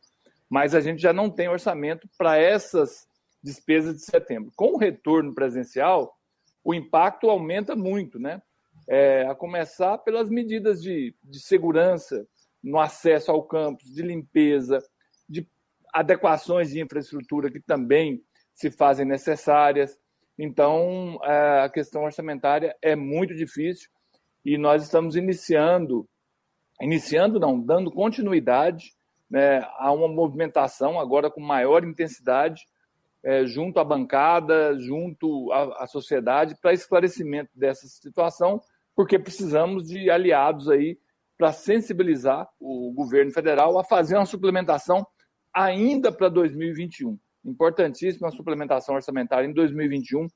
Mas 0.48 0.74
a 0.74 0.80
gente 0.80 1.00
já 1.00 1.12
não 1.12 1.30
tem 1.30 1.48
orçamento 1.48 2.08
para 2.16 2.36
essas 2.36 3.06
despesas 3.42 3.96
de 3.96 4.02
setembro. 4.02 4.52
Com 4.54 4.74
o 4.74 4.78
retorno 4.78 5.34
presencial, 5.34 6.14
o 6.62 6.74
impacto 6.74 7.28
aumenta 7.28 7.74
muito, 7.74 8.18
né? 8.18 8.40
é, 8.88 9.26
a 9.26 9.34
começar 9.34 9.98
pelas 9.98 10.28
medidas 10.28 10.82
de, 10.82 11.14
de 11.22 11.40
segurança 11.40 12.26
no 12.62 12.78
acesso 12.78 13.30
ao 13.30 13.42
campus, 13.42 13.92
de 13.92 14.02
limpeza, 14.02 14.82
de 15.28 15.46
adequações 15.92 16.70
de 16.70 16.80
infraestrutura 16.80 17.50
que 17.50 17.60
também 17.60 18.22
se 18.54 18.70
fazem 18.70 19.04
necessárias. 19.04 19.98
Então, 20.38 21.18
é, 21.24 21.60
a 21.60 21.68
questão 21.68 22.04
orçamentária 22.04 22.76
é 22.80 22.94
muito 22.96 23.34
difícil 23.34 23.88
e 24.44 24.58
nós 24.58 24.82
estamos 24.82 25.16
iniciando, 25.16 26.08
iniciando 26.80 27.38
não, 27.38 27.60
dando 27.60 27.90
continuidade 27.90 28.92
né, 29.30 29.66
a 29.78 29.92
uma 29.92 30.08
movimentação 30.08 30.98
agora 30.98 31.30
com 31.30 31.40
maior 31.40 31.84
intensidade 31.84 32.66
é, 33.24 33.46
junto 33.46 33.78
à 33.78 33.84
bancada, 33.84 34.78
junto 34.78 35.52
à, 35.52 35.84
à 35.84 35.86
sociedade, 35.86 36.56
para 36.60 36.72
esclarecimento 36.72 37.50
dessa 37.54 37.86
situação 37.86 38.60
porque 38.94 39.18
precisamos 39.18 39.88
de 39.88 40.10
aliados 40.10 40.68
aí 40.68 40.98
para 41.36 41.52
sensibilizar 41.52 42.48
o 42.60 42.92
governo 42.92 43.32
federal 43.32 43.78
a 43.78 43.84
fazer 43.84 44.16
uma 44.16 44.26
suplementação 44.26 45.06
ainda 45.52 46.12
para 46.12 46.28
2021. 46.28 47.18
Importantíssima 47.44 48.28
a 48.28 48.32
suplementação 48.32 48.94
orçamentária 48.94 49.46
em 49.46 49.52
2021 49.52 50.28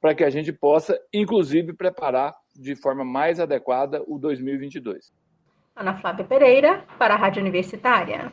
para 0.00 0.14
que 0.14 0.24
a 0.24 0.30
gente 0.30 0.52
possa, 0.52 0.98
inclusive, 1.12 1.72
preparar 1.72 2.34
de 2.54 2.74
forma 2.76 3.04
mais 3.04 3.40
adequada 3.40 4.02
o 4.06 4.18
2022. 4.18 5.12
Ana 5.74 5.96
Flávia 5.98 6.24
Pereira, 6.24 6.84
para 6.98 7.14
a 7.14 7.16
Rádio 7.16 7.40
Universitária. 7.40 8.32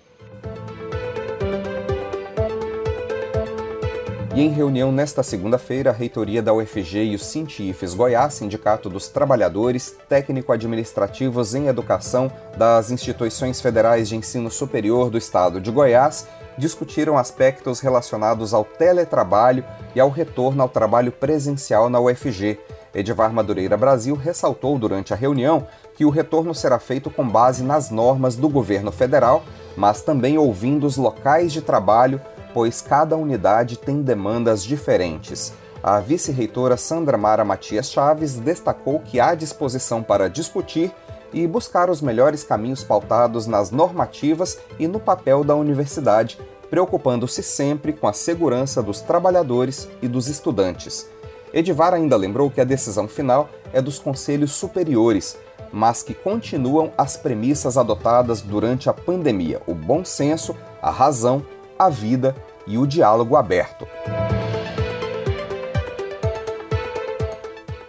E 4.38 4.42
em 4.44 4.50
reunião 4.50 4.92
nesta 4.92 5.24
segunda-feira, 5.24 5.90
a 5.90 5.94
reitoria 5.94 6.44
da 6.44 6.54
UFG 6.54 7.06
e 7.06 7.16
o 7.16 7.20
Sintifes 7.20 7.96
Goiás, 7.96 8.36
Sindicato 8.36 8.88
dos 8.88 9.08
Trabalhadores 9.08 9.98
Técnico-Administrativos 10.08 11.56
em 11.56 11.66
Educação 11.66 12.32
das 12.56 12.92
Instituições 12.92 13.60
Federais 13.60 14.08
de 14.08 14.16
Ensino 14.16 14.52
Superior 14.52 15.10
do 15.10 15.18
Estado 15.18 15.60
de 15.60 15.72
Goiás, 15.72 16.28
discutiram 16.56 17.18
aspectos 17.18 17.80
relacionados 17.80 18.54
ao 18.54 18.64
teletrabalho 18.64 19.66
e 19.96 20.00
ao 20.00 20.12
retorno 20.12 20.62
ao 20.62 20.70
trabalho 20.70 21.12
presencial 21.12 21.90
na 21.90 22.00
UFG. 22.00 22.60
Edivar 22.94 23.34
Madureira 23.34 23.78
Brasil 23.78 24.16
ressaltou 24.16 24.78
durante 24.78 25.14
a 25.14 25.18
reunião 25.18 25.68
que 25.96 26.06
o 26.06 26.10
retorno 26.10 26.54
será 26.54 26.80
feito 26.80 27.10
com 27.10 27.28
base 27.28 27.64
nas 27.64 27.92
normas 27.92 28.36
do 28.36 28.50
governo 28.50 28.92
federal, 28.92 29.44
mas 29.76 30.02
também 30.02 30.38
ouvindo 30.38 30.86
os 30.86 30.98
locais 30.98 31.52
de 31.52 31.62
trabalho 31.62 32.22
pois 32.58 32.82
cada 32.82 33.16
unidade 33.16 33.78
tem 33.78 34.02
demandas 34.02 34.64
diferentes. 34.64 35.54
A 35.84 36.00
vice-reitora 36.00 36.76
Sandra 36.76 37.16
Mara 37.16 37.46
Matias 37.46 37.92
Chaves 37.92 38.34
destacou 38.34 39.00
que 39.00 39.20
há 39.20 39.36
disposição 39.36 40.02
para 40.02 40.28
discutir 40.28 40.92
e 41.32 41.46
buscar 41.46 41.88
os 41.88 42.02
melhores 42.02 42.44
caminhos 42.44 42.84
pautados 42.84 43.46
nas 43.46 43.70
normativas 43.70 44.58
e 44.80 44.88
no 44.88 45.00
papel 45.00 45.44
da 45.44 45.56
universidade, 45.56 46.40
preocupando-se 46.68 47.44
sempre 47.44 47.94
com 47.94 48.08
a 48.08 48.14
segurança 48.14 48.82
dos 48.82 49.02
trabalhadores 49.02 49.88
e 50.02 50.08
dos 50.08 50.28
estudantes. 50.28 51.08
Edivar 51.54 51.94
ainda 51.94 52.18
lembrou 52.18 52.52
que 52.52 52.60
a 52.60 52.66
decisão 52.66 53.08
final 53.08 53.50
é 53.72 53.82
dos 53.82 54.00
conselhos 54.00 54.52
superiores, 54.52 55.38
mas 55.72 56.04
que 56.04 56.14
continuam 56.14 56.92
as 56.98 57.16
premissas 57.16 57.78
adotadas 57.78 58.42
durante 58.42 58.90
a 58.90 58.94
pandemia: 58.94 59.62
o 59.66 59.74
bom 59.74 60.04
senso, 60.04 60.56
a 60.82 60.92
razão, 60.92 61.46
a 61.80 61.90
vida 61.90 62.36
e 62.66 62.78
o 62.78 62.86
diálogo 62.86 63.36
aberto. 63.36 63.88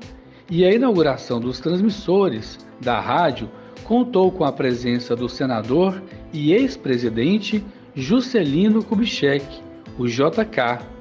e 0.52 0.64
a 0.64 0.72
inauguração 0.72 1.40
dos 1.40 1.60
transmissores 1.60 2.60
da 2.80 3.00
rádio 3.00 3.50
contou 3.84 4.32
com 4.32 4.44
a 4.44 4.52
presença 4.52 5.16
do 5.16 5.28
senador 5.28 6.00
e 6.32 6.54
ex-presidente 6.54 7.66
Juscelino 7.96 8.84
Kubitschek, 8.84 9.64
o 9.98 10.06
JK. 10.06 10.99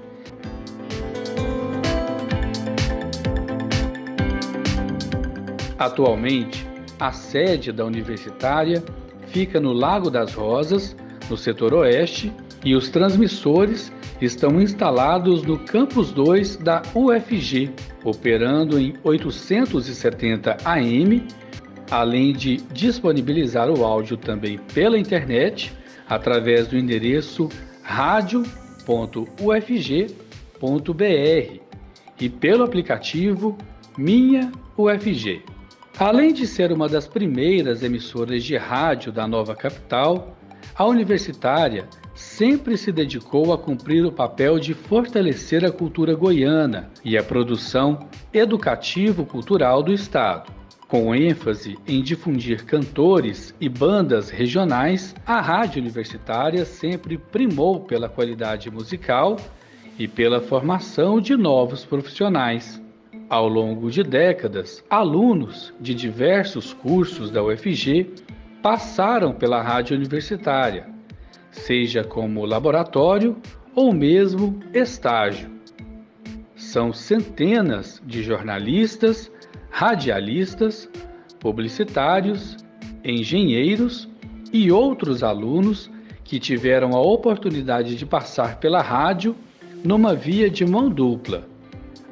Atualmente, 5.78 6.66
a 6.98 7.12
sede 7.12 7.70
da 7.70 7.84
universitária 7.84 8.82
fica 9.28 9.60
no 9.60 9.72
Lago 9.72 10.10
das 10.10 10.34
Rosas, 10.34 10.96
no 11.30 11.36
setor 11.36 11.72
oeste, 11.72 12.32
e 12.64 12.74
os 12.74 12.88
transmissores 12.88 13.92
estão 14.20 14.60
instalados 14.60 15.44
no 15.44 15.58
Campus 15.58 16.10
2 16.10 16.56
da 16.56 16.82
UFG, 16.94 17.70
operando 18.04 18.78
em 18.80 18.94
870 19.04 20.56
AM, 20.64 21.24
além 21.90 22.32
de 22.32 22.56
disponibilizar 22.72 23.70
o 23.70 23.84
áudio 23.84 24.16
também 24.16 24.58
pela 24.74 24.98
internet 24.98 25.72
através 26.08 26.66
do 26.66 26.76
endereço 26.76 27.48
radio.ufg.br 27.82 28.48
e 32.20 32.28
pelo 32.28 32.64
aplicativo 32.64 33.56
Minha 33.96 34.50
UFG. 34.76 35.57
Além 35.98 36.32
de 36.32 36.46
ser 36.46 36.70
uma 36.70 36.88
das 36.88 37.08
primeiras 37.08 37.82
emissoras 37.82 38.44
de 38.44 38.56
rádio 38.56 39.10
da 39.10 39.26
nova 39.26 39.56
capital, 39.56 40.36
a 40.72 40.84
universitária 40.86 41.88
sempre 42.14 42.76
se 42.76 42.92
dedicou 42.92 43.52
a 43.52 43.58
cumprir 43.58 44.06
o 44.06 44.12
papel 44.12 44.60
de 44.60 44.74
fortalecer 44.74 45.64
a 45.64 45.72
cultura 45.72 46.14
goiana 46.14 46.88
e 47.04 47.18
a 47.18 47.22
produção 47.24 48.08
educativo-cultural 48.32 49.82
do 49.82 49.92
Estado. 49.92 50.52
Com 50.86 51.12
ênfase 51.12 51.76
em 51.84 52.00
difundir 52.00 52.64
cantores 52.64 53.52
e 53.60 53.68
bandas 53.68 54.30
regionais, 54.30 55.16
a 55.26 55.40
rádio 55.40 55.82
universitária 55.82 56.64
sempre 56.64 57.18
primou 57.18 57.80
pela 57.80 58.08
qualidade 58.08 58.70
musical 58.70 59.34
e 59.98 60.06
pela 60.06 60.40
formação 60.40 61.20
de 61.20 61.36
novos 61.36 61.84
profissionais. 61.84 62.80
Ao 63.28 63.46
longo 63.46 63.90
de 63.90 64.02
décadas, 64.02 64.82
alunos 64.88 65.74
de 65.78 65.94
diversos 65.94 66.72
cursos 66.72 67.30
da 67.30 67.44
UFG 67.44 68.06
passaram 68.62 69.32
pela 69.32 69.60
rádio 69.60 69.94
universitária, 69.94 70.88
seja 71.50 72.02
como 72.02 72.46
laboratório 72.46 73.36
ou 73.74 73.92
mesmo 73.92 74.58
estágio. 74.72 75.50
São 76.56 76.90
centenas 76.90 78.02
de 78.02 78.22
jornalistas, 78.22 79.30
radialistas, 79.70 80.88
publicitários, 81.38 82.56
engenheiros 83.04 84.08
e 84.50 84.72
outros 84.72 85.22
alunos 85.22 85.90
que 86.24 86.40
tiveram 86.40 86.96
a 86.96 87.00
oportunidade 87.00 87.94
de 87.94 88.06
passar 88.06 88.58
pela 88.58 88.80
rádio 88.80 89.36
numa 89.84 90.14
via 90.14 90.48
de 90.48 90.64
mão 90.64 90.88
dupla, 90.88 91.46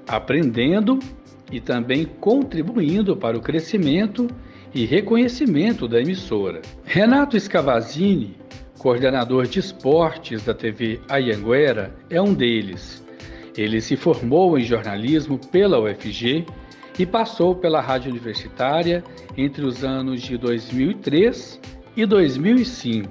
aprendendo 0.07 0.99
e 1.51 1.61
também 1.61 2.05
contribuindo 2.05 3.17
para 3.17 3.37
o 3.37 3.41
crescimento 3.41 4.27
e 4.75 4.85
reconhecimento 4.85 5.87
da 5.87 6.01
emissora. 6.01 6.61
Renato 6.85 7.39
Scavazini 7.39 8.37
coordenador 8.87 9.47
de 9.47 9.59
esportes 9.59 10.45
da 10.45 10.55
TV 10.55 11.01
Ayanguera, 11.09 11.95
é 12.11 12.21
um 12.21 12.33
deles. 12.33 13.05
Ele 13.57 13.81
se 13.81 13.97
formou 13.97 14.59
em 14.59 14.63
jornalismo 14.63 15.39
pela 15.51 15.81
UFG 15.81 16.47
e 16.99 17.07
passou 17.07 17.55
pela 17.55 17.81
Rádio 17.81 18.11
Universitária 18.11 19.03
entre 19.37 19.65
os 19.65 19.83
anos 19.83 20.23
de 20.23 20.37
2003 20.37 21.61
e 21.97 22.07
2005. 22.07 23.09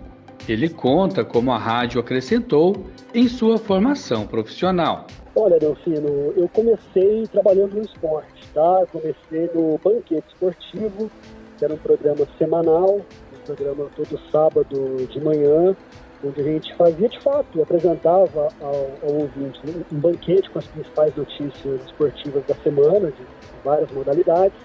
Ele 0.47 0.69
conta 0.69 1.25
como 1.25 1.51
a 1.51 1.58
rádio 1.58 1.99
acrescentou 1.99 2.86
em 3.13 3.27
sua 3.27 3.58
formação 3.58 4.27
profissional. 4.27 5.08
Olha, 5.35 5.59
Delfino, 5.59 6.33
eu 6.37 6.47
comecei 6.49 7.27
trabalhando 7.27 7.75
no 7.75 7.81
esporte, 7.81 8.47
tá? 8.53 8.85
Comecei 8.91 9.49
no 9.53 9.77
Banquete 9.77 10.25
Esportivo, 10.29 11.11
que 11.57 11.65
era 11.65 11.73
um 11.73 11.77
programa 11.77 12.25
semanal 12.37 13.01
programa 13.45 13.87
todo 13.95 14.19
sábado 14.31 15.07
de 15.07 15.21
manhã, 15.21 15.75
onde 16.23 16.41
a 16.41 16.43
gente 16.43 16.75
fazia 16.75 17.07
de 17.07 17.19
fato, 17.21 17.61
apresentava 17.61 18.49
ao, 18.59 18.89
ao 19.03 19.15
ouvinte 19.21 19.59
um 19.91 19.99
banquete 19.99 20.49
com 20.49 20.59
as 20.59 20.65
principais 20.65 21.15
notícias 21.15 21.81
esportivas 21.85 22.43
da 22.45 22.55
semana, 22.55 23.11
de 23.11 23.25
várias 23.63 23.91
modalidades. 23.91 24.57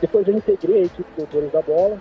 Depois 0.00 0.26
eu 0.28 0.34
integrei 0.36 0.82
a 0.82 0.86
equipe 0.86 1.08
Doutores 1.16 1.50
da 1.50 1.62
Bola, 1.62 2.00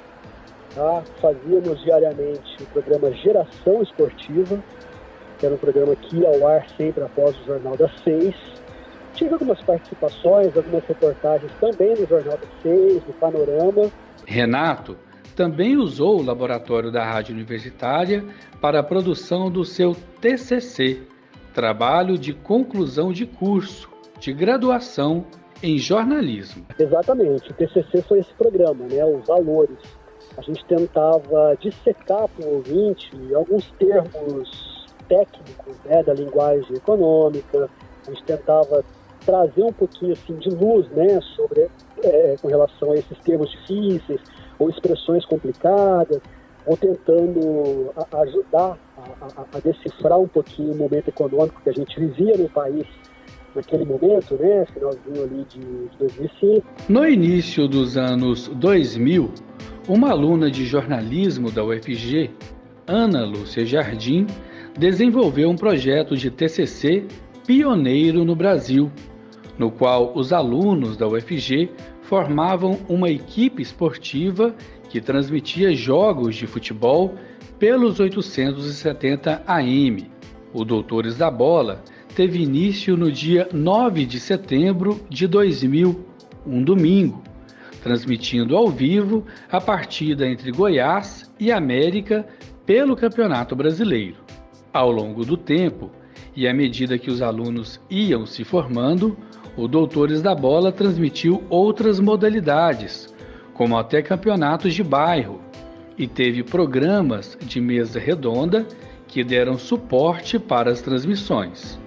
tá? 0.75 1.03
fazíamos 1.19 1.81
diariamente 1.81 2.62
o 2.62 2.65
programa 2.67 3.12
Geração 3.12 3.81
Esportiva, 3.81 4.63
que 5.38 5.45
era 5.45 5.56
um 5.56 5.58
programa 5.58 5.95
que 5.95 6.17
ia 6.17 6.28
ao 6.28 6.48
ar 6.48 6.67
sempre 6.78 7.04
após 7.04 7.36
o 7.39 7.45
Jornal 7.45 7.78
das 7.78 7.91
Seis. 8.04 8.36
Tive 9.13 9.34
algumas 9.34 9.62
participações, 9.62 10.56
algumas 10.56 10.84
reportagens 10.86 11.52
também 11.60 11.95
no 11.95 12.06
Jornal 12.06 12.38
das 12.38 12.62
Seis, 12.62 13.02
no 13.08 13.13
Panorama. 13.13 13.91
Renato, 14.26 14.98
também 15.36 15.78
usou 15.78 16.19
o 16.19 16.24
laboratório 16.24 16.91
da 16.91 17.04
Rádio 17.04 17.34
Universitária 17.34 18.24
para 18.62 18.80
a 18.80 18.84
produção 18.84 19.52
do 19.52 19.63
seu 19.65 19.95
TCC, 20.21 21.02
Trabalho 21.54 22.17
de 22.17 22.34
Conclusão 22.34 23.12
de 23.12 23.26
Curso 23.26 23.89
de 24.19 24.34
Graduação 24.34 25.26
em 25.62 25.78
Jornalismo. 25.78 26.65
Exatamente, 26.80 27.52
o 27.52 27.54
TCC 27.54 28.02
foi 28.04 28.19
esse 28.19 28.34
programa, 28.34 28.86
né, 28.86 29.06
os 29.06 29.26
valores. 29.28 29.78
A 30.38 30.41
gente 30.41 30.65
tentava 30.65 31.56
dissecar 31.60 32.28
para 32.28 32.45
o 32.45 32.56
ouvinte 32.56 33.12
alguns 33.34 33.71
termos 33.80 34.75
técnicos 35.08 35.76
né, 35.86 36.04
da 36.04 36.13
linguagem 36.13 36.76
econômica, 36.76 37.70
a 38.08 38.12
gente 38.12 38.24
tentava 38.24 38.84
trazer 39.26 39.63
um 39.63 39.74
pouquinho 39.74 40.13
assim, 40.13 40.36
de 40.36 40.50
luz 40.50 40.88
né, 40.91 41.20
sobre, 41.36 41.68
é, 42.04 42.36
com 42.41 42.48
relação 42.48 42.91
a 42.91 42.96
esses 42.96 43.18
termos 43.20 43.50
difíceis, 43.52 44.22
ou 44.60 44.70
expressões 44.70 45.26
complicadas, 45.26 46.22
ou 46.65 46.78
tentando 46.78 47.91
ajudar 48.12 48.78
a, 48.98 49.41
a, 49.41 49.46
a, 49.54 49.60
decifrar 49.60 50.20
um 50.20 50.28
pouquinho 50.28 50.74
o 50.74 50.78
momento 50.78 51.10
econômico 51.10 51.62
que 51.62 51.70
a 51.70 51.74
gente 51.74 52.00
vivia 52.00 52.38
no 52.38 52.50
país 52.50 52.86
naquele 53.56 53.86
momento, 53.86 54.36
né, 54.36 54.65
finalzinho 54.74 55.24
ali 55.24 55.46
de, 55.50 55.60
de 55.60 55.98
2005. 55.98 56.68
No 56.89 57.08
início 57.08 57.68
dos 57.68 57.98
anos 57.98 58.48
2000, 58.50 59.32
uma 59.88 60.12
aluna 60.12 60.52
de 60.52 60.65
jornalismo 60.65 61.52
da 61.52 61.63
UFG, 61.63 62.32
Ana 62.88 63.26
Lúcia 63.26 63.65
Jardim, 63.65 64.28
desenvolveu 64.78 65.50
um 65.50 65.56
projeto 65.56 66.18
de 66.18 66.30
TCC 66.30 67.06
pioneiro 67.46 68.26
no 68.26 68.36
Brasil, 68.36 68.92
no 69.58 69.72
qual 69.72 70.14
os 70.16 70.34
alunos 70.34 70.98
da 70.98 71.08
UFG 71.08 71.70
formavam 72.02 72.80
uma 72.90 73.10
equipe 73.10 73.62
esportiva 73.62 74.54
que 74.90 75.00
transmitia 75.00 75.74
jogos 75.74 76.36
de 76.36 76.46
futebol 76.46 77.16
pelos 77.58 78.00
870 78.00 79.44
AM. 79.48 80.10
O 80.54 80.66
Doutores 80.66 81.18
da 81.18 81.32
Bola 81.32 81.84
teve 82.16 82.42
início 82.42 82.96
no 82.96 83.12
dia 83.12 83.48
9 83.52 84.06
de 84.06 84.20
setembro 84.20 85.00
de 85.10 85.28
2000, 85.28 86.06
um 86.46 86.64
domingo, 86.64 87.24
transmitindo 87.82 88.56
ao 88.56 88.70
vivo 88.70 89.26
a 89.50 89.60
partida 89.60 90.28
entre 90.28 90.52
Goiás 90.52 91.32
e 91.40 91.52
América 91.52 92.26
pelo 92.66 92.96
Campeonato 92.96 93.56
Brasileiro. 93.56 94.25
Ao 94.76 94.92
longo 94.92 95.24
do 95.24 95.38
tempo, 95.38 95.90
e 96.36 96.46
à 96.46 96.54
medida 96.54 96.98
que 96.98 97.10
os 97.10 97.22
alunos 97.22 97.80
iam 97.90 98.26
se 98.26 98.44
formando, 98.44 99.18
o 99.56 99.70
Doutores 99.70 100.22
da 100.22 100.36
Bola 100.36 100.70
transmitiu 100.70 101.46
outras 101.50 101.98
modalidades, 101.98 103.08
como 103.54 103.78
até 103.78 104.02
campeonatos 104.02 104.74
de 104.74 104.84
bairro, 104.84 105.40
e 105.98 106.10
teve 106.10 106.44
programas 106.44 107.38
de 107.42 107.62
mesa 107.62 108.02
redonda 108.02 108.68
que 109.08 109.24
deram 109.24 109.58
suporte 109.58 110.38
para 110.38 110.72
as 110.72 110.82
transmissões. 110.82 111.80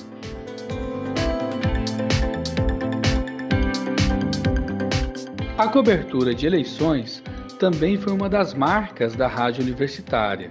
A 5.59 5.68
cobertura 5.68 6.35
de 6.35 6.46
eleições 6.46 7.22
também 7.59 7.98
foi 7.98 8.14
uma 8.14 8.31
das 8.31 8.55
marcas 8.55 9.14
da 9.14 9.29
rádio 9.29 9.62
universitária. 9.62 10.51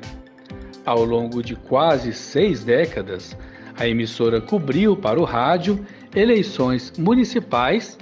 Ao 0.88 1.04
longo 1.04 1.44
de 1.44 1.54
quase 1.54 2.14
seis 2.14 2.64
décadas, 2.64 3.38
a 3.78 3.86
emissora 3.86 4.40
cobriu 4.40 4.96
para 4.96 5.20
o 5.20 5.26
rádio 5.26 5.86
eleições 6.16 6.94
municipais, 6.98 7.98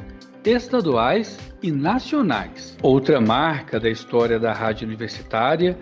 estaduais 0.46 1.40
e 1.64 1.72
nacionais. 1.72 2.78
Outra 2.84 3.20
marca 3.20 3.80
da 3.80 3.90
história 3.90 4.38
da 4.38 4.54
rádio 4.54 4.86
universitária 4.86 5.76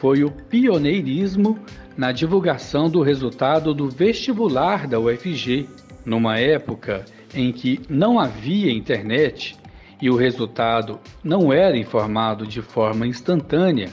foi 0.00 0.24
o 0.24 0.32
pioneirismo 0.32 1.56
na 1.96 2.10
divulgação 2.10 2.90
do 2.90 3.02
resultado 3.02 3.72
do 3.72 3.88
vestibular 3.88 4.88
da 4.88 4.98
UFG, 4.98 5.68
numa 6.04 6.40
época 6.40 7.04
em 7.36 7.52
que 7.52 7.80
não 7.88 8.18
havia 8.18 8.72
internet 8.72 9.56
e 10.02 10.10
o 10.10 10.16
resultado 10.16 10.98
não 11.22 11.52
era 11.52 11.78
informado 11.78 12.44
de 12.44 12.60
forma 12.60 13.06
instantânea, 13.06 13.90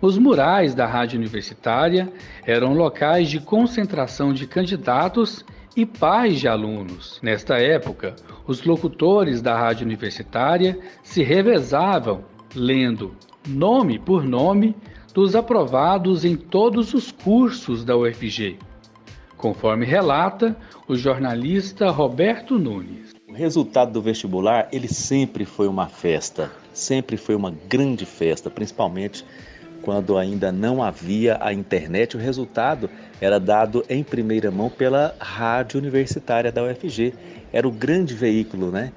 os 0.00 0.16
murais 0.16 0.74
da 0.74 0.86
rádio 0.86 1.18
universitária 1.18 2.10
eram 2.46 2.72
locais 2.72 3.28
de 3.28 3.38
concentração 3.38 4.32
de 4.32 4.46
candidatos 4.46 5.44
e 5.76 5.84
pais 5.84 6.40
de 6.40 6.48
alunos. 6.48 7.20
Nesta 7.22 7.58
época, 7.58 8.16
os 8.46 8.64
locutores 8.64 9.42
da 9.42 9.56
rádio 9.58 9.84
universitária 9.84 10.78
se 11.02 11.22
revezavam 11.22 12.24
lendo 12.54 13.14
nome 13.46 13.98
por 13.98 14.24
nome 14.24 14.74
dos 15.14 15.34
aprovados 15.34 16.24
em 16.24 16.36
todos 16.36 16.94
os 16.94 17.12
cursos 17.12 17.84
da 17.84 17.96
UFG, 17.96 18.58
conforme 19.36 19.84
relata 19.84 20.56
o 20.88 20.96
jornalista 20.96 21.90
Roberto 21.90 22.58
Nunes. 22.58 23.12
O 23.28 23.32
resultado 23.32 23.92
do 23.92 24.02
vestibular, 24.02 24.68
ele 24.72 24.88
sempre 24.88 25.44
foi 25.44 25.68
uma 25.68 25.86
festa, 25.86 26.50
sempre 26.72 27.16
foi 27.16 27.34
uma 27.34 27.52
grande 27.68 28.04
festa, 28.04 28.50
principalmente 28.50 29.24
quando 29.82 30.18
ainda 30.18 30.52
não 30.52 30.82
havia 30.82 31.38
a 31.40 31.52
internet, 31.52 32.16
o 32.16 32.20
resultado 32.20 32.90
era 33.20 33.38
dado 33.38 33.84
em 33.88 34.02
primeira 34.02 34.50
mão 34.50 34.68
pela 34.68 35.14
rádio 35.18 35.78
universitária 35.78 36.52
da 36.52 36.62
UFG. 36.62 37.14
Era 37.52 37.66
o 37.66 37.72
grande 37.72 38.14
veículo, 38.14 38.70
né? 38.70 38.92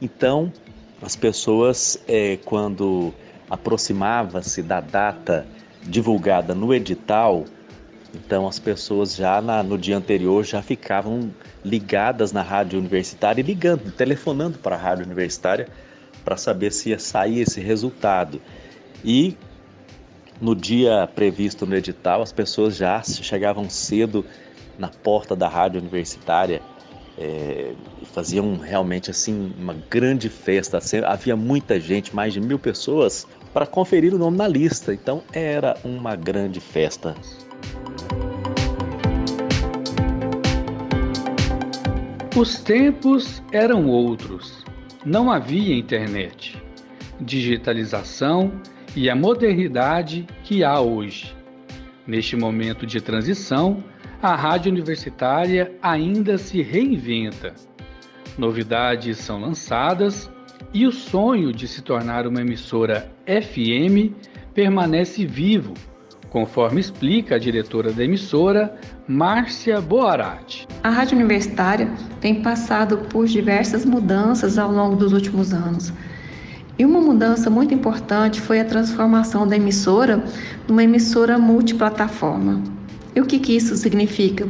Então, 0.00 0.52
as 1.02 1.16
pessoas, 1.16 2.02
é, 2.06 2.38
quando 2.44 3.12
aproximava-se 3.48 4.62
da 4.62 4.80
data 4.80 5.46
divulgada 5.82 6.54
no 6.54 6.72
edital, 6.74 7.44
então 8.14 8.46
as 8.46 8.58
pessoas 8.58 9.14
já 9.14 9.40
na, 9.40 9.62
no 9.62 9.78
dia 9.78 9.96
anterior 9.96 10.44
já 10.44 10.62
ficavam 10.62 11.30
ligadas 11.64 12.32
na 12.32 12.42
rádio 12.42 12.78
universitária 12.78 13.40
e 13.40 13.44
ligando, 13.44 13.90
telefonando 13.92 14.58
para 14.58 14.76
a 14.76 14.78
rádio 14.78 15.04
universitária 15.04 15.68
para 16.24 16.36
saber 16.36 16.72
se 16.72 16.90
ia 16.90 16.98
sair 16.98 17.40
esse 17.40 17.60
resultado. 17.60 18.40
E 19.04 19.36
no 20.40 20.54
dia 20.54 21.08
previsto 21.14 21.66
no 21.66 21.76
edital, 21.76 22.22
as 22.22 22.32
pessoas 22.32 22.76
já 22.76 23.02
chegavam 23.02 23.68
cedo 23.68 24.24
na 24.78 24.88
porta 24.88 25.36
da 25.36 25.48
rádio 25.48 25.80
universitária 25.80 26.62
é, 27.20 27.74
faziam 28.14 28.56
realmente 28.56 29.10
assim 29.10 29.52
uma 29.58 29.74
grande 29.90 30.30
festa. 30.30 30.80
Havia 31.06 31.36
muita 31.36 31.78
gente, 31.78 32.16
mais 32.16 32.32
de 32.32 32.40
mil 32.40 32.58
pessoas, 32.58 33.26
para 33.52 33.66
conferir 33.66 34.14
o 34.14 34.18
nome 34.18 34.38
na 34.38 34.48
lista. 34.48 34.94
Então 34.94 35.22
era 35.32 35.76
uma 35.84 36.16
grande 36.16 36.60
festa. 36.60 37.14
Os 42.34 42.58
tempos 42.60 43.42
eram 43.52 43.86
outros. 43.86 44.64
Não 45.04 45.30
havia 45.30 45.74
internet, 45.74 46.62
digitalização 47.20 48.50
e 48.94 49.08
a 49.08 49.14
modernidade 49.14 50.26
que 50.42 50.64
há 50.64 50.80
hoje. 50.80 51.34
Neste 52.06 52.36
momento 52.36 52.86
de 52.86 53.00
transição, 53.00 53.84
a 54.22 54.34
rádio 54.34 54.70
universitária 54.70 55.72
ainda 55.82 56.36
se 56.36 56.60
reinventa. 56.62 57.54
Novidades 58.36 59.18
são 59.18 59.40
lançadas 59.40 60.30
e 60.72 60.86
o 60.86 60.92
sonho 60.92 61.52
de 61.52 61.66
se 61.66 61.82
tornar 61.82 62.26
uma 62.26 62.40
emissora 62.40 63.10
FM 63.26 64.12
permanece 64.54 65.24
vivo, 65.24 65.74
conforme 66.28 66.80
explica 66.80 67.36
a 67.36 67.38
diretora 67.38 67.92
da 67.92 68.04
emissora, 68.04 68.76
Márcia 69.06 69.80
Boarati. 69.80 70.66
A 70.82 70.90
rádio 70.90 71.16
universitária 71.16 71.90
tem 72.20 72.42
passado 72.42 72.98
por 73.08 73.26
diversas 73.26 73.84
mudanças 73.84 74.58
ao 74.58 74.70
longo 74.70 74.96
dos 74.96 75.12
últimos 75.12 75.52
anos. 75.52 75.92
E 76.80 76.84
uma 76.86 76.98
mudança 76.98 77.50
muito 77.50 77.74
importante 77.74 78.40
foi 78.40 78.58
a 78.58 78.64
transformação 78.64 79.46
da 79.46 79.54
emissora 79.54 80.24
numa 80.66 80.82
emissora 80.82 81.36
multiplataforma. 81.36 82.62
E 83.14 83.20
o 83.20 83.26
que, 83.26 83.38
que 83.38 83.54
isso 83.54 83.76
significa? 83.76 84.48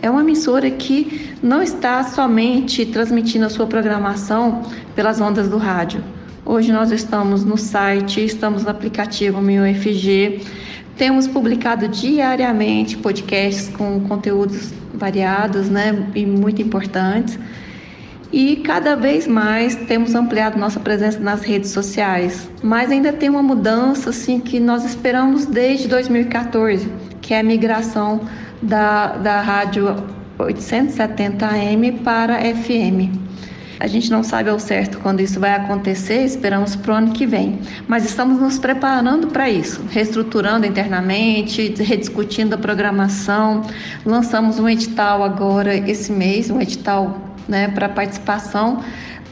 É 0.00 0.10
uma 0.10 0.22
emissora 0.22 0.70
que 0.70 1.34
não 1.42 1.62
está 1.62 2.02
somente 2.02 2.86
transmitindo 2.86 3.44
a 3.44 3.50
sua 3.50 3.66
programação 3.66 4.62
pelas 4.94 5.20
ondas 5.20 5.50
do 5.50 5.58
rádio. 5.58 6.02
Hoje 6.46 6.72
nós 6.72 6.90
estamos 6.90 7.44
no 7.44 7.58
site, 7.58 8.24
estamos 8.24 8.62
no 8.64 8.70
aplicativo 8.70 9.42
Meu 9.42 9.62
FG, 9.74 10.40
temos 10.96 11.28
publicado 11.28 11.88
diariamente 11.88 12.96
podcasts 12.96 13.68
com 13.68 14.00
conteúdos 14.00 14.72
variados 14.94 15.68
né, 15.68 16.08
e 16.14 16.24
muito 16.24 16.62
importantes. 16.62 17.38
E 18.36 18.56
cada 18.56 18.94
vez 18.94 19.26
mais 19.26 19.74
temos 19.74 20.14
ampliado 20.14 20.58
nossa 20.58 20.78
presença 20.78 21.18
nas 21.18 21.40
redes 21.40 21.70
sociais. 21.70 22.50
Mas 22.62 22.90
ainda 22.90 23.10
tem 23.10 23.30
uma 23.30 23.42
mudança 23.42 24.10
assim 24.10 24.38
que 24.38 24.60
nós 24.60 24.84
esperamos 24.84 25.46
desde 25.46 25.88
2014, 25.88 26.86
que 27.22 27.32
é 27.32 27.40
a 27.40 27.42
migração 27.42 28.20
da, 28.60 29.16
da 29.16 29.40
rádio 29.40 29.86
870 30.38 31.46
AM 31.46 31.92
para 31.92 32.38
FM. 32.38 33.24
A 33.80 33.86
gente 33.86 34.10
não 34.10 34.22
sabe 34.22 34.50
ao 34.50 34.58
certo 34.58 34.98
quando 34.98 35.20
isso 35.20 35.40
vai 35.40 35.54
acontecer, 35.54 36.22
esperamos 36.22 36.76
para 36.76 36.92
o 36.92 36.94
ano 36.94 37.12
que 37.12 37.24
vem. 37.24 37.58
Mas 37.88 38.04
estamos 38.04 38.38
nos 38.38 38.58
preparando 38.58 39.28
para 39.28 39.48
isso, 39.48 39.82
reestruturando 39.90 40.66
internamente, 40.66 41.74
rediscutindo 41.82 42.54
a 42.54 42.58
programação. 42.58 43.62
Lançamos 44.04 44.58
um 44.58 44.68
edital 44.68 45.24
agora 45.24 45.74
esse 45.74 46.12
mês, 46.12 46.50
um 46.50 46.60
edital 46.60 47.25
né, 47.48 47.68
para 47.68 47.88
participação 47.88 48.82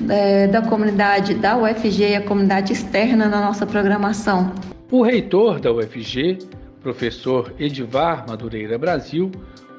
é, 0.08 0.46
da 0.46 0.62
comunidade 0.62 1.34
da 1.34 1.56
UFG 1.56 2.10
e 2.10 2.16
a 2.16 2.22
comunidade 2.22 2.72
externa 2.72 3.28
na 3.28 3.40
nossa 3.40 3.66
programação. 3.66 4.52
O 4.90 5.02
reitor 5.02 5.60
da 5.60 5.72
UFG, 5.72 6.38
professor 6.80 7.54
Edivar 7.58 8.24
Madureira 8.28 8.78
Brasil, 8.78 9.30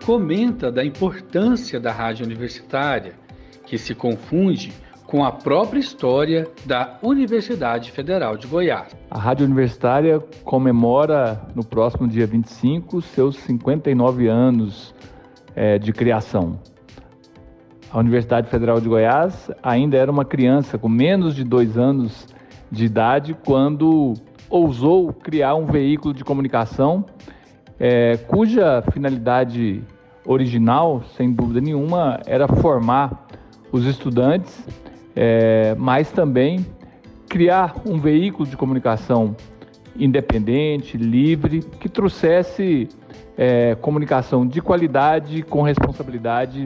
comenta 0.05 0.71
da 0.71 0.83
importância 0.83 1.79
da 1.79 1.91
rádio 1.91 2.25
universitária, 2.25 3.13
que 3.65 3.77
se 3.77 3.95
confunde 3.95 4.71
com 5.05 5.23
a 5.23 5.31
própria 5.31 5.79
história 5.79 6.47
da 6.65 6.97
Universidade 7.01 7.91
Federal 7.91 8.37
de 8.37 8.47
Goiás. 8.47 8.95
A 9.09 9.17
Rádio 9.17 9.45
Universitária 9.45 10.19
comemora 10.43 11.41
no 11.55 11.63
próximo 11.63 12.07
dia 12.07 12.25
25 12.25 13.01
seus 13.01 13.37
59 13.37 14.27
anos 14.27 14.93
é, 15.55 15.77
de 15.77 15.93
criação. 15.93 16.59
A 17.95 17.99
Universidade 17.99 18.49
Federal 18.49 18.81
de 18.81 18.89
Goiás 18.89 19.49
ainda 19.63 19.95
era 19.95 20.11
uma 20.11 20.25
criança 20.25 20.77
com 20.77 20.89
menos 20.89 21.33
de 21.33 21.45
dois 21.45 21.77
anos 21.77 22.27
de 22.69 22.83
idade 22.83 23.33
quando 23.45 24.15
ousou 24.49 25.13
criar 25.13 25.55
um 25.55 25.65
veículo 25.65 26.13
de 26.13 26.21
comunicação 26.21 27.05
é, 27.79 28.17
cuja 28.27 28.83
finalidade 28.91 29.81
original, 30.25 31.03
sem 31.15 31.31
dúvida 31.31 31.61
nenhuma, 31.61 32.19
era 32.25 32.49
formar 32.49 33.27
os 33.71 33.85
estudantes, 33.85 34.67
é, 35.15 35.73
mas 35.75 36.11
também 36.11 36.65
criar 37.29 37.75
um 37.87 37.97
veículo 37.97 38.45
de 38.45 38.57
comunicação 38.57 39.37
independente, 39.97 40.97
livre, 40.97 41.61
que 41.79 41.87
trouxesse 41.87 42.89
é, 43.37 43.73
comunicação 43.75 44.45
de 44.45 44.61
qualidade, 44.61 45.43
com 45.43 45.61
responsabilidade 45.61 46.65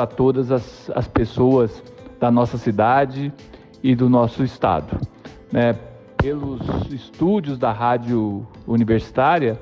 para 0.00 0.06
todas 0.06 0.50
as, 0.50 0.90
as 0.94 1.06
pessoas 1.06 1.82
da 2.18 2.30
nossa 2.30 2.56
cidade 2.56 3.30
e 3.82 3.94
do 3.94 4.08
nosso 4.08 4.42
estado. 4.42 4.98
Né? 5.52 5.76
Pelos 6.16 6.90
estúdios 6.90 7.58
da 7.58 7.70
rádio 7.70 8.46
universitária, 8.66 9.60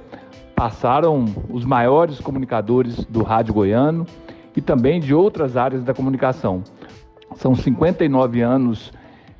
passaram 0.54 1.24
os 1.50 1.64
maiores 1.64 2.20
comunicadores 2.20 3.04
do 3.06 3.24
rádio 3.24 3.52
goiano 3.52 4.06
e 4.54 4.60
também 4.60 5.00
de 5.00 5.12
outras 5.12 5.56
áreas 5.56 5.82
da 5.82 5.92
comunicação. 5.92 6.62
São 7.34 7.56
59 7.56 8.40
anos 8.40 8.92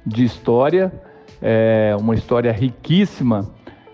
de 0.05 0.25
história, 0.25 0.93
é, 1.41 1.95
uma 1.97 2.17
história 2.17 2.51
riquíssima 2.51 3.49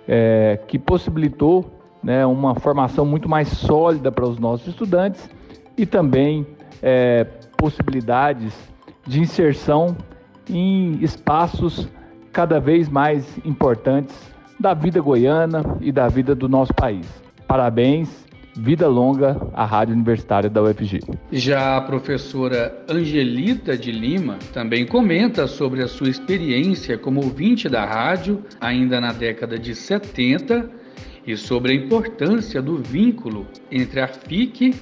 é, 0.09 0.59
que 0.67 0.79
possibilitou 0.79 1.67
né, 2.03 2.25
uma 2.25 2.55
formação 2.55 3.05
muito 3.05 3.29
mais 3.29 3.49
sólida 3.49 4.11
para 4.11 4.25
os 4.25 4.38
nossos 4.38 4.69
estudantes 4.69 5.29
e 5.77 5.85
também 5.85 6.47
é, 6.83 7.25
possibilidades 7.57 8.53
de 9.07 9.21
inserção 9.21 9.97
em 10.49 10.99
espaços 11.03 11.89
cada 12.33 12.59
vez 12.59 12.89
mais 12.89 13.39
importantes 13.45 14.15
da 14.59 14.75
vida 14.75 15.01
goiana 15.01 15.63
e 15.81 15.93
da 15.93 16.09
vida 16.09 16.35
do 16.35 16.49
nosso 16.49 16.73
país. 16.75 17.07
Parabéns, 17.47 18.25
vida 18.57 18.87
longa 18.89 19.37
à 19.53 19.65
Rádio 19.65 19.95
Universitária 19.95 20.49
da 20.49 20.63
UFG. 20.63 21.01
Já 21.33 21.77
a 21.77 21.81
professora 21.81 22.85
Angelita 22.89 23.77
de 23.77 23.91
Lima 23.91 24.39
também 24.53 24.87
comenta 24.87 25.47
sobre 25.47 25.83
a 25.83 25.89
sua 25.89 26.09
experiência 26.09 26.97
como 26.97 27.23
ouvinte 27.23 27.69
da 27.69 27.85
rádio 27.85 28.43
ainda 28.61 29.01
na 29.01 29.13
década 29.13 29.59
de 29.59 29.75
70 29.75 30.71
e 31.27 31.37
sobre 31.37 31.73
a 31.73 31.75
importância 31.75 32.63
do 32.63 32.77
vínculo 32.77 33.47
entre 33.71 34.01
a 34.01 34.09
FIC 34.09 34.75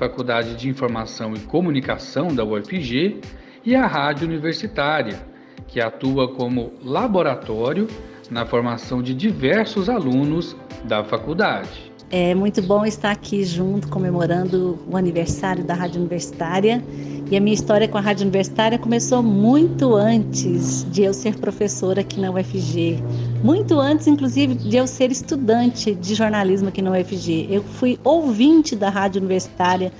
Faculdade 0.00 0.54
de 0.56 0.66
Informação 0.66 1.34
e 1.34 1.40
Comunicação 1.40 2.34
da 2.34 2.42
UFG, 2.42 3.20
e 3.62 3.76
a 3.76 3.86
Rádio 3.86 4.26
Universitária, 4.26 5.20
que 5.68 5.78
atua 5.78 6.34
como 6.34 6.72
laboratório 6.82 7.86
na 8.30 8.46
formação 8.46 9.02
de 9.02 9.12
diversos 9.12 9.90
alunos 9.90 10.56
da 10.84 11.04
faculdade. 11.04 11.89
É 12.12 12.34
muito 12.34 12.60
bom 12.60 12.84
estar 12.84 13.12
aqui 13.12 13.44
junto, 13.44 13.86
comemorando 13.86 14.80
o 14.90 14.96
aniversário 14.96 15.62
da 15.62 15.74
Rádio 15.74 16.00
Universitária. 16.00 16.82
E 17.30 17.36
a 17.36 17.40
minha 17.40 17.54
história 17.54 17.86
com 17.86 17.96
a 17.96 18.00
Rádio 18.00 18.22
Universitária 18.22 18.76
começou 18.76 19.22
muito 19.22 19.94
antes 19.94 20.84
de 20.90 21.02
eu 21.02 21.14
ser 21.14 21.38
professora 21.38 22.00
aqui 22.00 22.18
na 22.18 22.32
UFG. 22.32 22.98
Muito 23.44 23.78
antes, 23.78 24.08
inclusive, 24.08 24.56
de 24.56 24.76
eu 24.76 24.88
ser 24.88 25.12
estudante 25.12 25.94
de 25.94 26.16
jornalismo 26.16 26.70
aqui 26.70 26.82
na 26.82 26.90
UFG. 26.90 27.46
Eu 27.48 27.62
fui 27.62 27.96
ouvinte 28.02 28.74
da 28.74 28.90
Rádio 28.90 29.20
Universitária 29.20 29.92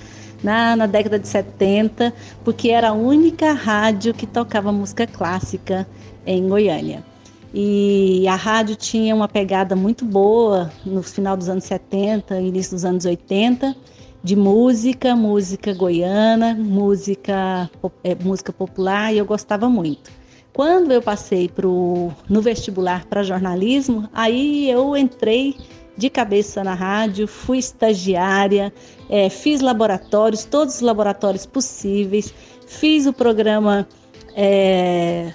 na, 0.42 0.75
na 0.75 0.87
década 0.87 1.16
de 1.16 1.29
70, 1.29 2.12
porque 2.42 2.70
era 2.70 2.88
a 2.88 2.92
única 2.92 3.53
rádio 3.53 4.12
que 4.12 4.27
tocava 4.27 4.73
música 4.73 5.07
clássica 5.07 5.87
em 6.27 6.49
Goiânia. 6.49 7.05
E 7.53 8.27
a 8.29 8.37
rádio 8.37 8.77
tinha 8.77 9.15
uma 9.15 9.27
pegada 9.27 9.75
muito 9.75 10.05
boa 10.05 10.71
no 10.87 11.03
final 11.03 11.37
dos 11.37 11.49
anos 11.49 11.65
70, 11.65 12.41
início 12.41 12.73
dos 12.73 12.85
anos 12.85 13.05
80, 13.05 13.75
de 14.23 14.37
música, 14.37 15.17
música 15.17 15.75
goiana, 15.75 16.55
música, 16.55 17.69
é, 18.05 18.15
música 18.15 18.53
popular, 18.53 19.13
e 19.13 19.19
eu 19.19 19.25
gostava 19.25 19.69
muito. 19.69 20.11
Quando 20.53 20.93
eu 20.93 21.03
passei 21.03 21.49
pro, 21.49 22.11
no 22.29 22.41
vestibular 22.41 23.05
para 23.07 23.23
jornalismo, 23.23 24.09
aí 24.13 24.71
eu 24.71 24.97
entrei 24.97 25.57
de 25.97 26.09
cabeça 26.09 26.63
na 26.63 26.75
rádio, 26.75 27.27
fui 27.27 27.59
estagiária, 27.59 28.73
é, 29.09 29.29
fiz 29.29 29.61
laboratórios, 29.61 30.45
todos 30.45 30.77
os 30.77 30.81
laboratórios 30.81 31.47
possíveis, 31.47 32.33
fiz 32.67 33.07
o 33.07 33.13
programa 33.13 33.87
é, 34.35 35.33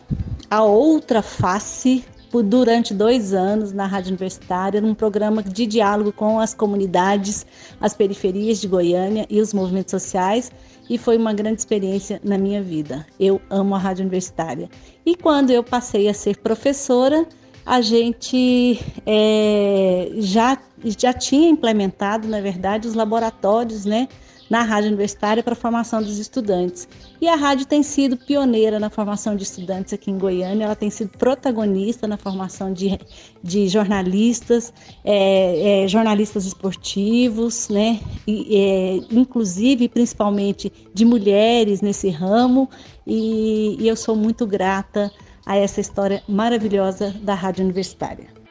A 0.49 0.63
Outra 0.63 1.21
Face 1.21 2.05
durante 2.43 2.93
dois 2.93 3.33
anos 3.33 3.71
na 3.71 3.85
Rádio 3.85 4.09
Universitária, 4.09 4.81
num 4.81 4.93
programa 4.93 5.41
de 5.41 5.65
diálogo 5.65 6.11
com 6.11 6.39
as 6.39 6.53
comunidades, 6.53 7.45
as 7.79 7.93
periferias 7.93 8.59
de 8.59 8.67
Goiânia 8.67 9.25
e 9.29 9.39
os 9.39 9.53
movimentos 9.53 9.91
sociais, 9.91 10.51
e 10.89 10.97
foi 10.97 11.17
uma 11.17 11.33
grande 11.33 11.59
experiência 11.59 12.19
na 12.23 12.37
minha 12.37 12.61
vida. 12.61 13.05
Eu 13.19 13.41
amo 13.49 13.75
a 13.75 13.77
Rádio 13.77 14.01
Universitária. 14.01 14.69
E 15.05 15.15
quando 15.15 15.49
eu 15.49 15.63
passei 15.63 16.07
a 16.09 16.13
ser 16.13 16.37
professora, 16.37 17.25
a 17.65 17.81
gente 17.81 18.79
é, 19.05 20.11
já, 20.17 20.57
já 20.83 21.13
tinha 21.13 21.49
implementado, 21.49 22.27
na 22.27 22.39
verdade, 22.39 22.87
os 22.87 22.93
laboratórios 22.93 23.85
né, 23.85 24.07
na 24.49 24.63
rádio 24.63 24.87
universitária 24.87 25.41
para 25.41 25.53
a 25.53 25.55
formação 25.55 26.01
dos 26.01 26.17
estudantes. 26.17 26.87
E 27.19 27.27
a 27.27 27.35
rádio 27.35 27.65
tem 27.65 27.81
sido 27.81 28.17
pioneira 28.17 28.79
na 28.79 28.89
formação 28.89 29.35
de 29.35 29.43
estudantes 29.43 29.93
aqui 29.93 30.11
em 30.11 30.17
Goiânia, 30.17 30.65
ela 30.65 30.75
tem 30.75 30.89
sido 30.89 31.17
protagonista 31.17 32.07
na 32.07 32.17
formação 32.17 32.71
de, 32.71 32.99
de 33.43 33.67
jornalistas, 33.67 34.73
é, 35.03 35.83
é, 35.83 35.87
jornalistas 35.87 36.45
esportivos, 36.45 37.69
né? 37.69 37.99
E, 38.27 38.55
é, 38.55 38.95
inclusive, 39.11 39.89
principalmente, 39.89 40.71
de 40.93 41.05
mulheres 41.05 41.81
nesse 41.81 42.09
ramo, 42.09 42.69
e, 43.05 43.77
e 43.79 43.87
eu 43.87 43.95
sou 43.95 44.15
muito 44.15 44.45
grata 44.45 45.11
a 45.45 45.55
essa 45.55 45.79
história 45.79 46.23
maravilhosa 46.27 47.13
da 47.21 47.35
Rádio 47.35 47.63
Universitária. 47.63 48.44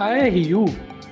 A 0.00 0.14
RU, 0.14 0.64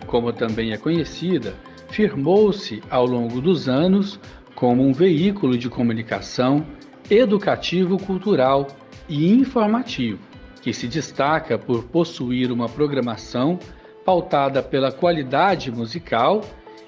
como 0.07 0.33
também 0.33 0.73
é 0.73 0.79
conhecida, 0.79 1.55
firmou-se 1.91 2.83
ao 2.89 3.05
longo 3.05 3.39
dos 3.39 3.69
anos 3.69 4.19
como 4.55 4.83
um 4.83 4.95
veículo 4.95 5.59
de 5.59 5.69
comunicação 5.69 6.67
educativo-cultural 7.11 8.67
e 9.07 9.31
informativo, 9.31 10.21
que 10.63 10.73
se 10.73 10.89
destaca 10.89 11.59
por 11.59 11.85
possuir 11.85 12.51
uma 12.51 12.67
programação 12.67 13.59
pautada 14.07 14.63
pela 14.63 14.91
qualidade 14.91 15.71
musical 15.71 16.41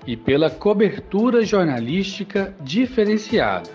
e 0.06 0.16
pela 0.16 0.48
cobertura 0.48 1.44
jornalística 1.44 2.54
diferenciada. 2.62 3.68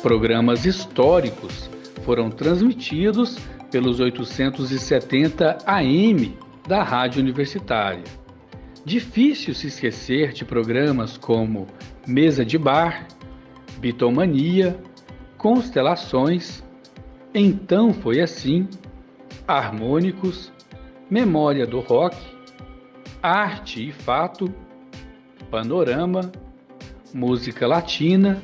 Programas 0.00 0.64
históricos 0.64 1.69
foram 2.04 2.30
transmitidos 2.30 3.38
pelos 3.70 4.00
870 4.00 5.58
AM 5.66 6.36
da 6.66 6.82
Rádio 6.82 7.20
Universitária. 7.20 8.04
Difícil 8.84 9.54
se 9.54 9.66
esquecer 9.66 10.32
de 10.32 10.44
programas 10.44 11.16
como 11.16 11.66
Mesa 12.06 12.44
de 12.44 12.56
Bar, 12.56 13.06
Bitomania, 13.78 14.78
Constelações, 15.36 16.64
Então 17.34 17.92
Foi 17.92 18.20
Assim, 18.20 18.68
Harmônicos, 19.46 20.52
Memória 21.08 21.66
do 21.66 21.80
Rock, 21.80 22.16
Arte 23.22 23.88
e 23.88 23.92
Fato, 23.92 24.52
Panorama, 25.50 26.32
Música 27.12 27.66
Latina, 27.66 28.42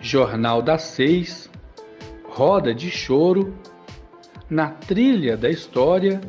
Jornal 0.00 0.60
das 0.60 0.82
Seis, 0.82 1.48
Roda 2.34 2.74
de 2.74 2.90
Choro, 2.90 3.54
Na 4.50 4.68
Trilha 4.68 5.36
da 5.36 5.48
História 5.48 6.20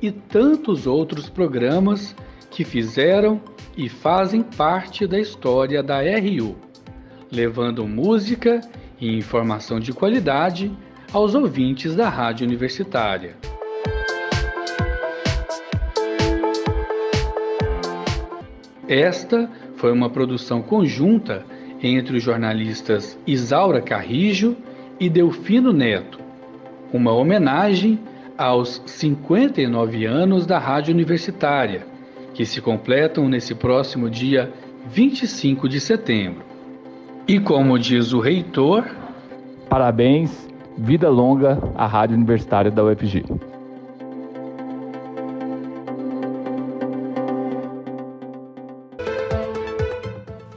e 0.00 0.12
tantos 0.12 0.86
outros 0.86 1.30
programas 1.30 2.14
que 2.50 2.64
fizeram 2.64 3.40
e 3.74 3.88
fazem 3.88 4.42
parte 4.42 5.06
da 5.06 5.18
história 5.18 5.82
da 5.82 6.00
RU, 6.02 6.54
levando 7.32 7.88
música 7.88 8.60
e 9.00 9.16
informação 9.16 9.80
de 9.80 9.90
qualidade 9.90 10.70
aos 11.14 11.34
ouvintes 11.34 11.96
da 11.96 12.10
Rádio 12.10 12.46
Universitária. 12.46 13.34
Esta 18.86 19.50
foi 19.76 19.92
uma 19.92 20.10
produção 20.10 20.60
conjunta 20.60 21.42
entre 21.82 22.18
os 22.18 22.22
jornalistas 22.22 23.18
Isaura 23.26 23.80
Carrijo 23.80 24.54
e 25.00 25.08
Delfino 25.08 25.72
Neto, 25.72 26.18
uma 26.92 27.12
homenagem 27.12 27.98
aos 28.36 28.82
59 28.86 30.04
anos 30.04 30.46
da 30.46 30.58
Rádio 30.58 30.92
Universitária, 30.92 31.86
que 32.34 32.44
se 32.44 32.60
completam 32.60 33.28
nesse 33.28 33.54
próximo 33.54 34.08
dia 34.08 34.52
25 34.86 35.68
de 35.68 35.80
setembro. 35.80 36.42
E 37.26 37.38
como 37.38 37.78
diz 37.78 38.12
o 38.12 38.20
reitor, 38.20 38.84
parabéns, 39.68 40.48
vida 40.76 41.08
longa 41.10 41.58
à 41.74 41.86
Rádio 41.86 42.16
Universitária 42.16 42.70
da 42.70 42.84
UFG. 42.84 43.24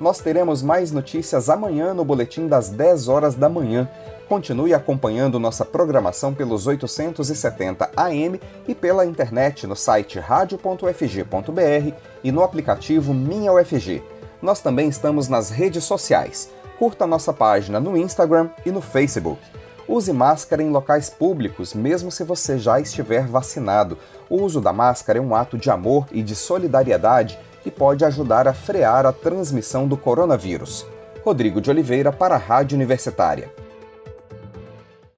Nós 0.02 0.20
teremos 0.20 0.64
mais 0.64 0.92
notícias 0.92 1.48
amanhã 1.48 1.94
no 1.94 2.04
boletim 2.04 2.48
das 2.48 2.72
10 2.72 3.08
horas 3.08 3.36
da 3.36 3.48
manhã. 3.48 3.88
Continue 4.32 4.74
acompanhando 4.74 5.38
nossa 5.38 5.66
programação 5.66 6.34
pelos 6.34 6.66
870 6.66 7.92
AM 7.98 8.40
e 8.66 8.74
pela 8.74 9.06
internet 9.06 9.68
no 9.68 9.76
site 9.76 10.20
radio.ufg.br 10.20 11.94
e 12.24 12.32
no 12.32 12.42
aplicativo 12.42 13.14
Minha 13.14 13.52
UFG. 13.52 14.02
Nós 14.42 14.62
também 14.62 14.88
estamos 14.88 15.28
nas 15.28 15.50
redes 15.50 15.84
sociais. 15.84 16.50
Curta 16.80 17.06
nossa 17.06 17.34
página 17.34 17.78
no 17.78 17.98
Instagram 17.98 18.50
e 18.66 18.72
no 18.72 18.80
Facebook. 18.80 19.42
Use 19.86 20.14
máscara 20.14 20.64
em 20.64 20.70
locais 20.70 21.10
públicos, 21.10 21.74
mesmo 21.74 22.10
se 22.10 22.24
você 22.24 22.58
já 22.58 22.80
estiver 22.80 23.28
vacinado. 23.28 23.98
O 24.30 24.42
uso 24.42 24.62
da 24.62 24.72
máscara 24.72 25.20
é 25.20 25.22
um 25.22 25.36
ato 25.36 25.58
de 25.58 25.70
amor 25.70 26.08
e 26.10 26.24
de 26.24 26.38
solidariedade 26.38 27.38
que 27.62 27.70
pode 27.70 28.06
ajudar 28.06 28.48
a 28.48 28.54
frear 28.54 29.06
a 29.06 29.12
transmissão 29.12 29.90
do 29.90 29.98
coronavírus. 29.98 30.88
Rodrigo 31.22 31.60
de 31.60 31.70
Oliveira 31.70 32.14
para 32.14 32.36
a 32.36 32.38
Rádio 32.38 32.78
Universitária. 32.78 33.52